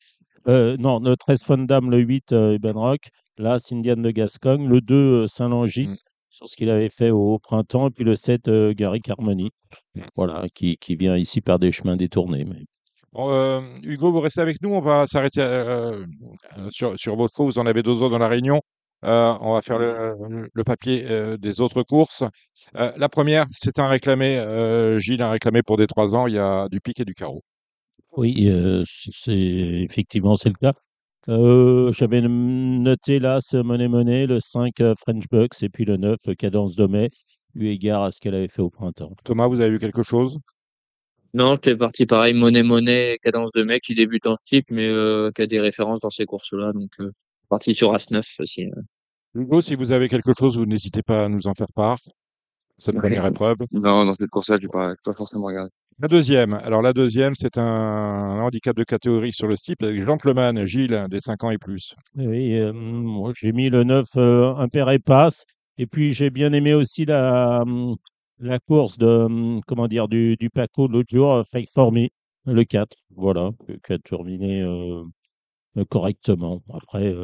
Euh, 0.49 0.77
non, 0.79 1.01
le 1.01 1.17
13 1.17 1.43
Fondam, 1.45 1.91
le 1.91 1.99
8, 1.99 2.33
euh, 2.33 2.55
Imban 2.57 2.81
Rock. 2.81 3.01
L'As, 3.39 3.71
Indian 3.73 3.97
de 3.97 4.11
Gascogne. 4.11 4.69
Le 4.69 4.81
2, 4.81 4.95
euh, 4.95 5.27
Saint-Langis, 5.27 5.89
Mm. 5.89 5.97
sur 6.31 6.49
ce 6.49 6.57
qu'il 6.57 6.71
avait 6.71 6.89
fait 6.89 7.11
au 7.11 7.39
printemps. 7.39 7.89
Et 7.89 7.91
puis 7.91 8.05
le 8.05 8.15
7, 8.15 8.49
euh, 8.49 8.73
Gary 8.75 9.01
Carmoni. 9.01 9.51
Voilà, 10.17 10.45
qui, 10.55 10.77
qui 10.79 10.95
vient 10.97 11.17
ici 11.17 11.41
par 11.41 11.59
des 11.59 11.73
chemins 11.73 11.97
détournés. 11.97 12.45
Mais... 12.45 12.65
Euh, 13.17 13.61
Hugo, 13.83 14.13
vous 14.13 14.21
restez 14.21 14.41
avec 14.43 14.61
nous. 14.63 14.71
On 14.75 14.81
va 14.81 15.07
s'arrêter 15.07 15.41
euh, 15.41 16.05
euh, 16.59 16.69
sur, 16.71 16.99
sur 16.99 17.17
vos 17.17 17.29
chevaux. 17.29 17.47
Vous 17.47 17.59
en 17.59 17.67
avez 17.67 17.83
deux 17.83 18.03
autres 18.03 18.11
dans 18.11 18.19
la 18.19 18.29
réunion. 18.29 18.61
Euh, 19.05 19.35
on 19.41 19.53
va 19.53 19.63
faire 19.63 19.79
le, 19.79 20.15
le 20.53 20.65
papier 20.65 21.05
euh, 21.07 21.37
des 21.37 21.61
autres 21.61 21.83
courses. 21.83 22.25
Euh, 22.77 22.93
la 22.97 23.09
première, 23.09 23.47
c'est 23.51 23.79
un 23.79 23.89
réclamé. 23.89 24.39
euh, 24.39 24.99
Gilles 24.99 25.23
a 25.23 25.31
réclamé 25.31 25.63
pour 25.63 25.77
des 25.77 25.87
trois 25.87 26.15
ans. 26.15 26.27
Il 26.27 26.35
y 26.35 26.39
a 26.39 26.69
du 26.71 26.81
pic 26.81 26.99
et 27.01 27.05
du 27.05 27.15
carreau. 27.15 27.43
Oui, 28.17 28.49
euh, 28.49 28.83
c- 28.87 29.11
c'est 29.13 29.33
effectivement 29.33 30.35
c'est 30.37 30.49
le 30.49 30.55
cas. 30.55 30.73
Euh, 31.29 31.93
J'avais 31.93 32.19
n- 32.19 32.83
noté 32.83 33.19
là 33.19 33.41
ce 33.41 33.57
Money 33.57 33.89
Money, 33.89 34.27
le 34.27 34.41
5 34.41 34.81
euh, 34.81 34.95
French 34.99 35.25
Bucks 35.31 35.63
et 35.63 35.69
puis 35.69 35.85
le 35.85 35.97
9 35.97 36.19
euh, 36.29 36.35
Cadence 36.35 36.77
Domé, 36.77 37.11
eu 37.55 37.67
égard 37.67 38.05
à 38.05 38.13
ce 38.13 38.21
qu'elle 38.21 38.35
avait 38.35 38.49
fait 38.49 38.63
au 38.63 38.71
printemps. 38.71 39.13
Thomas, 39.25 39.49
vous 39.49 39.61
avez 39.61 39.71
vu 39.71 39.79
quelque 39.79 40.03
chose? 40.03 40.39
Non, 41.35 41.57
t'es 41.59 41.77
parti 41.77 42.07
pareil, 42.07 42.33
monnaie, 42.33 42.63
monnaie, 42.63 43.19
cadence 43.21 43.53
de 43.53 43.63
mec 43.63 43.83
qui 43.83 43.95
débute 43.95 44.27
en 44.27 44.37
type, 44.47 44.67
mais 44.71 44.87
euh, 44.87 45.31
qui 45.35 45.43
a 45.43 45.47
des 45.47 45.61
références 45.61 46.01
dans 46.01 46.09
ces 46.11 46.25
courses-là. 46.25 46.73
Donc, 46.73 46.91
euh, 47.01 47.13
parti 47.51 47.75
sur 47.75 47.93
As-9 47.93 48.25
aussi. 48.41 48.65
euh. 48.67 48.81
Hugo, 49.35 49.61
si 49.61 49.75
vous 49.75 49.93
avez 49.93 50.09
quelque 50.09 50.33
chose, 50.39 50.57
vous 50.57 50.65
n'hésitez 50.65 51.03
pas 51.03 51.25
à 51.27 51.29
nous 51.29 51.47
en 51.47 51.53
faire 51.53 51.71
part. 51.75 51.99
Cette 52.79 52.95
Ok. 52.95 53.03
première 53.03 53.27
épreuve. 53.27 53.57
non, 53.73 54.07
dans 54.07 54.15
cette 54.15 54.31
course-là, 54.31 54.57
j'ai 54.63 54.69
pas, 54.69 54.91
j'ai 54.91 55.01
pas 55.05 55.13
forcément 55.15 55.47
regardé. 55.47 55.71
La 55.99 56.09
deuxième. 56.09 56.53
Alors 56.53 56.83
la 56.83 56.93
deuxième, 56.93 57.35
c'est 57.35 57.57
un 57.57 58.39
handicap 58.41 58.77
de 58.77 58.85
catégorie 58.85 59.33
sur 59.33 59.47
le 59.47 59.57
slip 59.57 59.83
avec 59.83 60.03
Gentleman, 60.03 60.67
Gilles, 60.67 61.07
des 61.09 61.21
5 61.21 61.45
ans 61.45 61.51
et 61.51 61.57
plus. 61.57 61.95
Oui, 62.17 62.53
euh, 62.53 62.71
moi 62.75 63.33
j'ai 63.35 63.53
mis 63.53 63.71
le 63.71 63.83
9 63.83 64.05
euh, 64.19 64.55
Impair 64.57 64.91
et 64.91 64.99
Passe. 64.99 65.47
Et 65.79 65.87
puis 65.87 66.13
j'ai 66.13 66.29
bien 66.29 66.53
aimé 66.53 66.75
aussi 66.75 67.07
la, 67.07 67.65
la 68.41 68.59
course 68.59 68.99
de, 68.99 69.59
comment 69.67 69.89
dire, 69.89 70.07
du, 70.07 70.37
du 70.37 70.51
Paco 70.51 70.87
l'autre 70.87 71.09
jour, 71.11 71.33
euh, 71.33 71.43
Fake 71.51 71.71
for 71.73 71.93
Me, 71.93 72.09
le 72.45 72.65
4. 72.65 72.95
Voilà, 73.15 73.53
qui 73.83 73.93
a 73.95 73.99
terminé 73.99 74.61
euh, 74.61 75.03
correctement. 75.89 76.61
Après, 76.75 77.15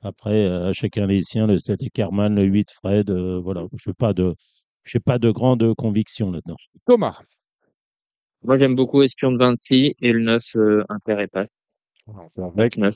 après 0.00 0.46
à 0.46 0.72
chacun 0.72 1.06
les 1.06 1.20
siens, 1.20 1.46
le 1.46 1.58
7 1.58 1.82
et 1.82 1.90
Carman, 1.90 2.34
le 2.34 2.44
8 2.44 2.70
Fred. 2.70 3.10
voilà, 3.10 3.66
je 3.76 3.90
n'ai 3.90 3.94
pas 3.94 4.14
de. 4.14 4.34
J'ai 4.84 5.00
pas 5.00 5.18
de 5.18 5.30
grande 5.30 5.74
conviction 5.74 6.30
là-dedans. 6.30 6.56
Thomas. 6.86 7.18
Moi, 8.42 8.58
j'aime 8.58 8.76
beaucoup 8.76 9.02
Espion 9.02 9.32
de 9.32 9.38
Vinci 9.38 9.94
et 10.00 10.12
le 10.12 10.20
9, 10.20 10.42
euh, 10.56 10.84
Impair 10.88 11.20
et 11.20 11.26
Passe. 11.26 11.48
Avec 12.56 12.78
9. 12.78 12.94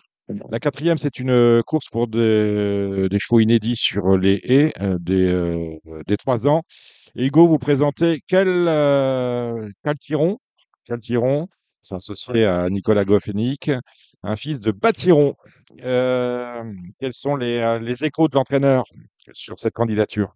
La 0.50 0.58
quatrième, 0.58 0.96
c'est 0.98 1.18
une 1.18 1.30
euh, 1.30 1.60
course 1.66 1.88
pour 1.90 2.06
des, 2.06 3.08
des 3.10 3.18
chevaux 3.18 3.40
inédits 3.40 3.76
sur 3.76 4.16
les 4.16 4.40
haies 4.44 4.72
euh, 4.80 4.96
des, 4.98 5.26
euh, 5.26 5.76
des 6.06 6.16
3 6.16 6.48
ans. 6.48 6.62
Hugo, 7.14 7.46
vous 7.46 7.58
présentez 7.58 8.22
quel, 8.26 8.48
euh, 8.48 9.68
Caltiron, 9.84 10.38
Caltiron, 10.86 11.48
c'est 11.82 11.96
associé 11.96 12.46
à 12.46 12.70
Nicolas 12.70 13.04
Goffenic, 13.04 13.70
un 14.22 14.36
fils 14.36 14.60
de 14.60 14.70
Batiron. 14.70 15.34
Euh, 15.82 16.62
quels 16.98 17.12
sont 17.12 17.36
les, 17.36 17.58
euh, 17.58 17.78
les 17.80 18.04
échos 18.04 18.28
de 18.28 18.36
l'entraîneur 18.36 18.84
sur 19.32 19.58
cette 19.58 19.74
candidature? 19.74 20.34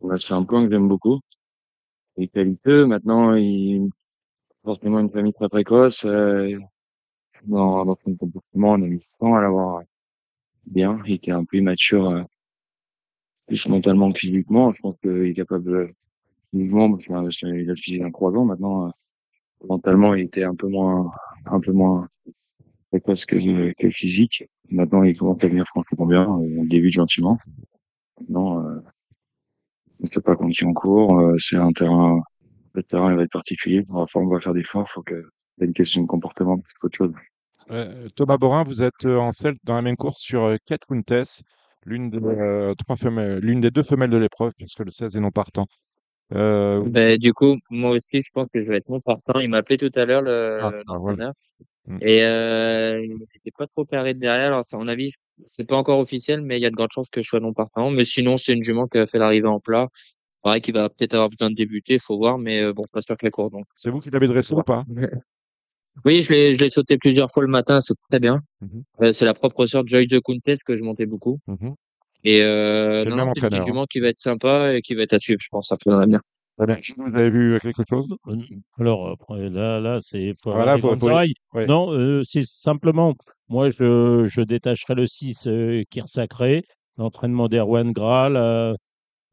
Bah, 0.00 0.16
c'est 0.16 0.34
un 0.34 0.44
plan 0.44 0.64
que 0.64 0.70
j'aime 0.70 0.88
beaucoup. 0.88 1.20
Il 2.16 2.24
est 2.24 2.28
qualiteux. 2.28 2.86
Maintenant, 2.86 3.34
il, 3.34 3.88
forcément 4.64 5.00
une 5.00 5.10
famille 5.10 5.32
très 5.32 5.48
précoce, 5.48 6.04
euh, 6.04 6.56
dans, 7.44 7.84
dans 7.84 7.96
son 8.04 8.16
comportement, 8.16 8.72
on 8.72 8.82
a 8.82 8.86
mis 8.88 9.06
temps 9.18 9.34
à 9.36 9.42
l'avoir 9.42 9.82
bien. 10.66 10.98
Il 11.06 11.14
était 11.14 11.32
un 11.32 11.44
peu 11.44 11.58
immature, 11.58 12.10
euh, 12.10 12.22
plus 13.46 13.66
mentalement 13.68 14.12
que 14.12 14.18
physiquement. 14.18 14.72
Je 14.72 14.80
pense 14.80 14.96
qu'il 15.02 15.24
est 15.26 15.34
capable, 15.34 15.74
euh, 15.74 15.88
physiquement, 16.52 16.90
parce 16.92 17.04
qu'il 17.06 17.14
a 17.16 17.50
il 17.56 17.70
a 17.70 17.72
le 17.72 17.76
physique 17.76 18.02
d'un 18.02 18.10
croisant. 18.10 18.44
Maintenant, 18.44 18.88
euh, 18.88 18.90
mentalement, 19.68 20.14
il 20.14 20.24
était 20.24 20.44
un 20.44 20.54
peu 20.54 20.68
moins, 20.68 21.10
un 21.46 21.60
peu 21.60 21.72
moins 21.72 22.08
précoce 22.90 23.26
que, 23.26 23.72
que 23.74 23.90
physique. 23.90 24.44
Maintenant, 24.70 25.02
il 25.04 25.16
commence 25.18 25.42
à 25.44 25.48
venir 25.48 25.66
franchement 25.68 26.06
bien. 26.06 26.24
euh, 26.24 26.60
On 26.60 26.64
débute 26.64 26.92
gentiment. 26.92 27.38
Maintenant, 28.20 28.64
euh, 28.66 28.80
on 30.00 30.04
ne 30.04 30.08
sait 30.08 30.20
pas 30.20 30.36
quand 30.36 30.48
il 30.48 30.66
en 30.66 30.72
cours. 30.72 31.18
euh, 31.20 31.34
c'est 31.38 31.56
un 31.56 31.72
terrain, 31.72 32.20
le 32.74 32.82
terrain 32.82 33.10
il 33.12 33.16
va 33.16 33.22
être 33.24 33.32
particulier. 33.32 33.84
On 33.88 34.00
va, 34.00 34.06
falloir- 34.06 34.30
on 34.30 34.34
va 34.34 34.40
faire 34.40 34.54
des 34.54 34.60
efforts. 34.60 34.88
Faut 34.88 35.02
que, 35.02 35.22
c'est 35.58 35.64
une 35.66 35.72
question 35.72 36.02
de 36.02 36.06
comportement 36.06 36.58
plus 36.58 36.74
qu'autre 36.80 36.96
chose. 36.96 37.12
Euh, 37.70 38.08
Thomas 38.16 38.36
Borin, 38.36 38.64
vous 38.64 38.82
êtes 38.82 39.04
euh, 39.04 39.18
en 39.18 39.32
selle 39.32 39.54
dans 39.64 39.74
la 39.74 39.82
même 39.82 39.96
course 39.96 40.20
sur 40.20 40.56
Kate 40.66 40.82
Wintess, 40.88 41.42
l'une 41.84 42.10
des, 42.10 42.18
euh, 42.18 42.74
trois 42.74 42.96
femelles, 42.96 43.38
l'une 43.40 43.60
des 43.60 43.70
deux 43.70 43.82
femelles 43.84 44.10
de 44.10 44.16
l'épreuve, 44.16 44.52
puisque 44.56 44.80
le 44.80 44.90
16 44.90 45.16
est 45.16 45.20
non 45.20 45.30
partant. 45.30 45.66
Euh, 46.32 46.82
Ben, 46.86 47.18
du 47.18 47.32
coup, 47.32 47.56
moi 47.70 47.90
aussi, 47.90 48.22
je 48.22 48.30
pense 48.32 48.46
que 48.52 48.62
je 48.64 48.68
vais 48.68 48.76
être 48.78 48.88
mon 48.88 49.00
partant. 49.00 49.40
Il 49.40 49.50
m'a 49.50 49.58
appelé 49.58 49.76
tout 49.76 49.90
à 49.94 50.04
l'heure, 50.04 50.22
le, 50.22 50.58
Ah, 50.62 50.70
ah, 50.74 50.82
l'entraîneur. 50.86 51.32
Mm. 51.86 51.98
Et 52.02 52.24
euh, 52.24 53.04
il 53.04 53.16
n'était 53.16 53.50
pas 53.56 53.66
trop 53.66 53.84
carré 53.84 54.14
de 54.14 54.20
derrière. 54.20 54.48
Alors, 54.48 54.64
à 54.70 54.76
mon 54.76 54.86
avis, 54.88 55.12
c'est 55.44 55.64
pas 55.66 55.76
encore 55.76 55.98
officiel, 55.98 56.42
mais 56.42 56.58
il 56.58 56.62
y 56.62 56.66
a 56.66 56.70
de 56.70 56.76
grandes 56.76 56.92
chances 56.92 57.10
que 57.10 57.22
je 57.22 57.28
sois 57.28 57.40
non 57.40 57.52
partant. 57.52 57.90
Mais 57.90 58.04
sinon, 58.04 58.36
c'est 58.36 58.52
une 58.52 58.62
jument 58.62 58.86
qui 58.86 58.98
a 58.98 59.06
fait 59.06 59.18
l'arrivée 59.18 59.48
en 59.48 59.58
plat. 59.60 59.88
Pareil, 60.42 60.60
qui 60.62 60.72
va 60.72 60.88
peut-être 60.88 61.14
avoir 61.14 61.28
besoin 61.28 61.50
de 61.50 61.54
débuter, 61.54 61.98
faut 61.98 62.16
voir, 62.16 62.38
mais 62.38 62.62
euh, 62.62 62.72
bon, 62.72 62.84
pas 62.92 63.02
sûr 63.02 63.16
que 63.16 63.26
la 63.26 63.30
course. 63.30 63.52
Donc, 63.52 63.64
c'est 63.76 63.90
vous 63.90 63.98
qui 64.00 64.10
l'avez 64.10 64.28
dressé 64.28 64.54
ou 64.54 64.62
pas? 64.62 64.84
Oui, 66.04 66.22
je 66.22 66.32
l'ai, 66.32 66.56
je 66.56 66.64
l'ai 66.64 66.70
sauté 66.70 66.96
plusieurs 66.96 67.30
fois 67.30 67.42
le 67.42 67.48
matin, 67.48 67.80
c'est 67.80 67.94
très 68.08 68.20
bien. 68.20 68.40
Mhm. 68.60 68.82
Euh, 69.02 69.12
c'est 69.12 69.24
la 69.24 69.34
propre 69.34 69.66
sœur 69.66 69.82
de 69.84 69.88
Joy 69.88 70.06
de 70.06 70.18
Contest 70.18 70.62
que 70.62 70.76
je 70.78 70.82
montais 70.82 71.04
beaucoup. 71.04 71.40
Mhm. 71.48 71.74
Et 72.22 72.42
euh, 72.42 73.02
C'est 73.04 73.10
non, 73.10 73.16
non, 73.16 73.32
c'est 73.34 73.64
jument 73.66 73.84
qui 73.86 73.98
va 74.00 74.08
être 74.08 74.18
sympa 74.18 74.74
et 74.74 74.82
qui 74.82 74.94
va 74.94 75.02
être 75.02 75.14
à 75.14 75.18
suivre, 75.18 75.40
je 75.42 75.48
pense, 75.50 75.72
après 75.72 75.90
dans 75.90 75.98
l'avenir. 75.98 76.20
Très 76.56 76.66
bien. 76.66 76.78
Gilles, 76.80 76.94
Vous 76.96 77.16
avez 77.16 77.30
vu 77.30 77.54
euh, 77.54 77.58
quelque 77.58 77.82
chose? 77.88 78.06
Alors, 78.78 79.08
après, 79.08 79.50
là, 79.50 79.80
là 79.80 79.98
c'est 80.00 80.32
faut 80.42 80.50
avoir 80.50 80.64
Voilà, 80.64 80.76
les 80.76 80.80
faut- 80.80 80.88
grandes 80.94 81.00
faut- 81.00 81.58
ouais. 81.58 81.66
Non, 81.66 81.92
euh, 81.92 82.22
c'est 82.22 82.44
simplement, 82.44 83.14
moi, 83.48 83.70
je, 83.70 84.26
je 84.26 84.42
détacherai 84.42 84.94
le 84.94 85.06
6 85.06 85.46
euh, 85.48 85.82
qui 85.90 85.98
est 85.98 86.06
sacré, 86.06 86.62
l'entraînement 86.98 87.48
d'Erwan 87.48 87.90
Graal. 87.92 88.76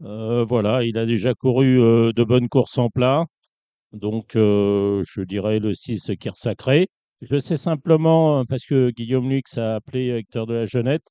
Euh, 0.04 0.44
voilà, 0.44 0.84
il 0.84 0.98
a 0.98 1.06
déjà 1.06 1.34
couru 1.34 1.82
euh, 1.82 2.12
de 2.14 2.24
bonnes 2.24 2.50
courses 2.50 2.78
en 2.78 2.90
plat. 2.90 3.26
Donc, 3.94 4.36
euh, 4.36 5.04
je 5.08 5.22
dirais 5.22 5.60
le 5.60 5.74
6 5.74 6.12
qui 6.20 6.28
est 6.28 6.38
sacré. 6.38 6.88
Je 7.22 7.38
sais 7.40 7.56
simplement, 7.56 8.46
parce 8.46 8.66
que 8.66 8.92
Guillaume 8.92 9.30
Lux 9.30 9.58
a 9.58 9.76
appelé 9.76 10.10
Hector 10.10 10.46
de 10.48 10.54
la 10.54 10.66
Jeunette, 10.66 11.04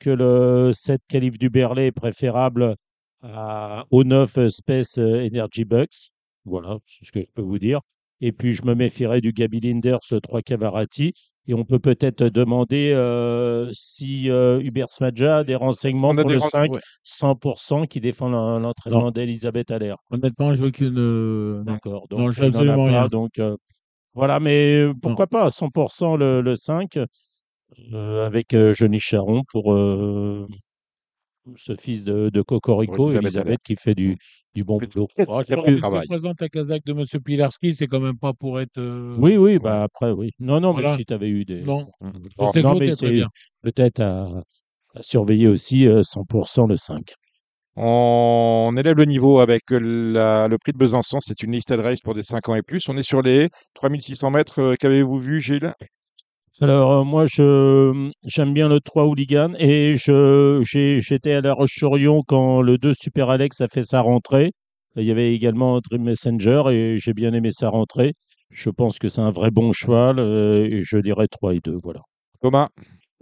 que 0.00 0.10
le 0.10 0.72
7 0.72 1.00
calife 1.08 1.38
du 1.38 1.50
Berlay 1.50 1.88
est 1.88 1.92
préférable 1.92 2.76
à, 3.22 3.84
au 3.90 4.04
9 4.04 4.48
Space 4.48 4.98
Energy 4.98 5.64
Bucks. 5.64 6.10
Voilà, 6.44 6.78
c'est 6.84 7.04
ce 7.04 7.12
que 7.12 7.20
je 7.20 7.30
peux 7.34 7.42
vous 7.42 7.58
dire. 7.58 7.80
Et 8.20 8.32
puis, 8.32 8.54
je 8.54 8.64
me 8.64 8.74
méfierais 8.74 9.20
du 9.20 9.32
Gabi 9.32 9.60
Linders, 9.60 10.00
le 10.10 10.20
3 10.20 10.42
Cavarati. 10.42 11.12
Et 11.46 11.52
on 11.54 11.64
peut 11.64 11.78
peut-être 11.78 12.24
demander 12.24 12.92
euh, 12.94 13.68
si 13.72 14.30
euh, 14.30 14.60
Hubert 14.62 14.88
Smadja 14.88 15.38
a 15.38 15.44
des 15.44 15.54
renseignements 15.56 16.10
a 16.10 16.14
pour 16.22 16.28
des 16.28 16.34
le 16.34 16.40
ren- 16.40 16.48
5 16.48 16.72
ouais. 16.72 16.80
100% 17.02 17.86
qui 17.86 18.00
défend 18.00 18.28
l'en- 18.30 18.58
l'entraînement 18.58 19.10
d'Elisabeth 19.10 19.70
Allaire. 19.70 19.96
Honnêtement, 20.10 20.54
je 20.54 20.64
veux 20.64 20.70
qu'une. 20.70 20.94
non. 20.94 21.62
D'accord. 21.64 22.06
Non, 22.10 22.16
Donc, 22.18 22.38
n'en 22.38 22.44
a 22.44 22.48
absolument 22.48 22.84
pas. 22.84 22.90
rien. 22.90 23.08
Donc, 23.08 23.38
euh, 23.38 23.56
Voilà, 24.14 24.40
mais 24.40 24.78
euh, 24.78 24.94
pourquoi 25.02 25.26
pas 25.26 25.44
à 25.44 25.50
100% 25.50 26.16
le, 26.16 26.40
le 26.40 26.54
5 26.54 26.96
euh, 27.92 28.26
avec 28.26 28.54
euh, 28.54 28.72
Johnny 28.72 29.00
Charon 29.00 29.42
pour 29.50 29.74
euh, 29.74 30.46
ce 31.56 31.74
fils 31.78 32.04
de, 32.04 32.30
de 32.30 32.42
Cocorico, 32.42 33.08
Elisabeth 33.08 33.22
Elisabeth, 33.24 33.60
qui 33.64 33.76
fait 33.76 33.94
du, 33.94 34.16
du 34.54 34.64
bon 34.64 34.78
boulot. 34.78 35.08
Oh, 35.28 35.42
c'est 35.42 35.56
plus- 35.56 35.78
travail. 35.78 36.06
présente 36.06 36.40
la 36.40 36.48
casaque 36.48 36.84
de 36.84 36.92
M. 36.92 37.04
Pilarski, 37.22 37.74
c'est 37.74 37.86
quand 37.86 38.00
même 38.00 38.18
pas 38.18 38.32
pour 38.32 38.60
être. 38.60 38.78
euh, 38.78 39.14
Oui, 39.18 39.36
oui, 39.36 39.58
bah 39.58 39.82
après, 39.84 40.10
oui. 40.12 40.30
Non, 40.40 40.60
non, 40.60 40.72
Voilà. 40.72 40.92
mais 40.92 40.96
si 40.98 41.04
tu 41.04 41.12
avais 41.14 41.28
eu 41.28 41.44
des. 41.44 41.62
Non, 41.62 41.86
Bon, 42.00 42.12
je 42.12 42.52
sais 42.52 42.60
que 42.62 42.66
non, 42.66 42.72
vous, 42.74 42.78
mais 42.80 42.90
c'est 42.96 43.24
peut-être 43.62 44.00
à, 44.00 44.26
à 44.94 45.02
surveiller 45.02 45.48
aussi 45.48 45.86
euh, 45.86 46.00
100% 46.02 46.66
le 46.68 46.76
5. 46.76 47.12
On 47.76 48.72
élève 48.78 48.96
le 48.96 49.04
niveau 49.04 49.40
avec 49.40 49.62
la- 49.70 50.46
le 50.48 50.58
prix 50.58 50.72
de 50.72 50.78
Besançon. 50.78 51.18
C'est 51.20 51.42
une 51.42 51.52
listed 51.52 51.80
race 51.80 52.00
pour 52.02 52.14
des 52.14 52.22
5 52.22 52.48
ans 52.48 52.54
et 52.54 52.62
plus. 52.62 52.88
On 52.88 52.96
est 52.96 53.02
sur 53.02 53.20
les 53.20 53.48
3600 53.74 54.30
mètres. 54.30 54.60
Euh, 54.60 54.74
Qu'avez-vous 54.78 55.18
vu, 55.18 55.40
Gilles? 55.40 55.72
Alors, 56.60 56.92
euh, 57.00 57.04
moi, 57.04 57.26
je 57.26 58.10
j'aime 58.26 58.54
bien 58.54 58.68
le 58.68 58.80
3 58.80 59.06
Hooligan 59.06 59.52
et 59.58 59.96
je 59.96 60.62
j'ai- 60.64 61.00
j'étais 61.00 61.32
à 61.32 61.40
La 61.40 61.52
Roche-sur-Yon 61.52 62.22
quand 62.26 62.62
le 62.62 62.78
2 62.78 62.94
Super 62.94 63.30
Alex 63.30 63.60
a 63.60 63.68
fait 63.68 63.82
sa 63.82 64.00
rentrée. 64.00 64.52
Il 64.96 65.04
y 65.04 65.10
avait 65.10 65.34
également 65.34 65.80
Dream 65.80 66.04
Messenger 66.04 66.62
et 66.70 66.96
j'ai 66.98 67.12
bien 67.12 67.32
aimé 67.34 67.50
sa 67.50 67.68
rentrée. 67.70 68.14
Je 68.50 68.70
pense 68.70 68.98
que 69.00 69.08
c'est 69.08 69.20
un 69.20 69.30
vrai 69.32 69.50
bon 69.50 69.72
cheval 69.72 70.20
euh, 70.20 70.68
et 70.70 70.82
je 70.84 70.98
dirais 70.98 71.26
3 71.28 71.54
et 71.54 71.60
2, 71.60 71.78
voilà. 71.82 72.00
Thomas? 72.40 72.68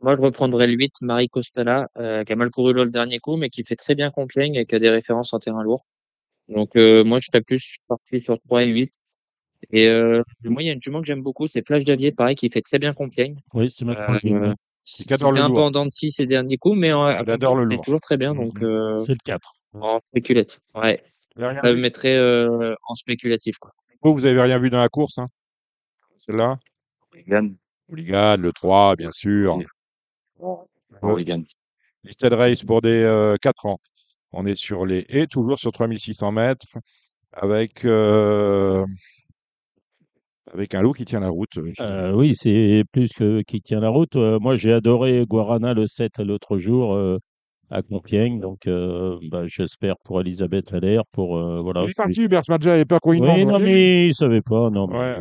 Moi, 0.03 0.17
je 0.17 0.21
reprendrais 0.21 0.67
le 0.67 0.75
8, 0.75 0.93
Marie 1.01 1.29
Costala, 1.29 1.89
euh, 1.99 2.25
qui 2.25 2.33
a 2.33 2.37
mal 2.37 2.51
couru 2.51 2.75
le 2.75 2.87
dernier 2.87 3.19
coup, 3.21 3.37
mais 3.37 3.49
qui 3.49 3.65
fait 3.65 3.77
très 3.77 3.95
bien 3.95 4.11
Compiègne 4.11 4.57
et 4.57 4.67
qui 4.67 4.75
a 4.75 4.79
des 4.79 4.91
références 4.91 5.33
en 5.33 5.39
terrain 5.39 5.63
lourd. 5.63 5.87
Donc, 6.49 6.77
euh, 6.77 7.05
moi, 7.05 7.21
je 7.21 7.27
serais 7.33 7.43
plus 7.43 7.79
parti 7.89 8.21
sur 8.21 8.39
3 8.41 8.65
et 8.65 8.69
8. 8.69 8.93
Et 9.71 9.89
euh, 9.89 10.23
moi, 10.45 10.63
il 10.63 10.67
y 10.67 10.71
a 10.71 10.73
une 10.73 10.83
jument 10.83 11.01
que 11.01 11.07
j'aime 11.07 11.23
beaucoup, 11.23 11.47
c'est 11.47 11.65
Flash 11.67 11.85
Davier, 11.85 12.13
pareil, 12.13 12.35
qui 12.35 12.51
fait 12.51 12.63
très 12.63 12.79
bien 12.79 12.93
Compiègne. 12.93 13.37
Oui, 13.55 13.71
c'est 13.71 13.85
ma 13.85 13.93
Euh. 13.93 14.55
C'était 14.85 15.23
un 15.23 15.31
peu 15.33 15.61
en 15.61 15.71
dents 15.71 15.85
de 15.85 15.91
scie 15.91 16.11
ces 16.11 16.27
derniers 16.27 16.57
coups, 16.59 16.77
mais 16.77 16.93
en, 16.93 17.09
Il 17.09 17.31
adore 17.31 17.55
le 17.55 17.65
lourd. 17.65 17.83
toujours 17.85 18.01
très 18.01 18.17
bien. 18.17 18.35
Donc, 18.35 18.59
Mhm. 18.61 18.65
euh, 18.67 18.99
C'est 18.99 19.13
le 19.13 19.19
4. 19.25 19.53
en 19.75 20.01
spéculette. 20.11 20.59
Ouais. 20.75 21.03
Je 21.37 21.45
le 21.47 21.77
mettrais 21.77 22.17
euh, 22.17 22.75
en 22.89 22.95
spéculatif, 22.97 23.59
quoi. 23.59 23.71
Vous, 24.03 24.13
vous 24.13 24.27
avez 24.27 24.41
rien 24.41 24.59
vu 24.59 24.69
dans 24.71 24.81
la 24.81 24.89
course 24.89 25.19
hein? 25.19 25.29
Celle-là? 26.17 26.59
Hooligan. 27.13 27.51
Hooligan, 27.89 28.37
le 28.39 28.53
3, 28.53 28.97
bien 28.97 29.13
sûr. 29.13 29.59
Hooligan. 31.03 31.43
Listed 32.05 32.33
race 32.33 32.65
pour 32.65 32.83
des 32.83 33.03
euh, 33.05 33.37
4 33.41 33.67
ans. 33.67 33.79
On 34.33 34.47
est 34.47 34.57
sur 34.57 34.85
les 34.87 35.05
et 35.09 35.27
toujours 35.29 35.59
sur 35.59 35.71
3600 35.73 36.33
mètres 36.33 36.67
avec, 37.33 37.85
euh, 37.85 38.85
avec 40.53 40.75
un 40.75 40.83
loup 40.83 40.93
qui 40.93 41.05
tient 41.05 41.21
la 41.21 41.29
route. 41.31 41.57
euh. 41.57 41.73
Euh, 41.81 42.13
oui, 42.13 42.35
c'est 42.35 42.83
plus 42.93 43.11
que 43.13 43.43
qui 43.43 43.61
tient 43.61 43.81
la 43.81 43.89
route. 43.89 44.17
Euh, 44.17 44.39
moi, 44.41 44.55
j'ai 44.55 44.73
adoré 44.73 45.25
Guarana 45.29 45.75
le 45.75 45.87
7 45.87 46.19
l'autre 46.19 46.59
jour 46.59 46.95
euh, 46.95 47.19
à 47.71 47.81
Compiègne. 47.83 48.39
Donc, 48.41 48.67
euh, 48.67 49.17
bah, 49.31 49.45
j'espère 49.47 49.95
pour 50.05 50.21
Elisabeth 50.21 50.73
Allaire. 50.75 51.03
Pour, 51.13 51.39
voilà, 51.63 51.83
Il 51.83 51.85
est 51.85 51.89
c'est- 51.93 52.03
parti, 52.03 52.21
Hubert 52.23 52.45
Smadja 52.45 52.75
avait 52.75 52.85
peur 52.85 53.01
qu'on 53.01 53.15
y 53.15 53.21
Oui, 53.21 53.47
non, 53.47 53.59
mais 53.59 54.05
il 54.05 54.09
ne 54.09 54.13
savait 54.13 54.43
pas. 54.43 54.69
Non, 54.71 54.87
Ouais. 54.89 55.15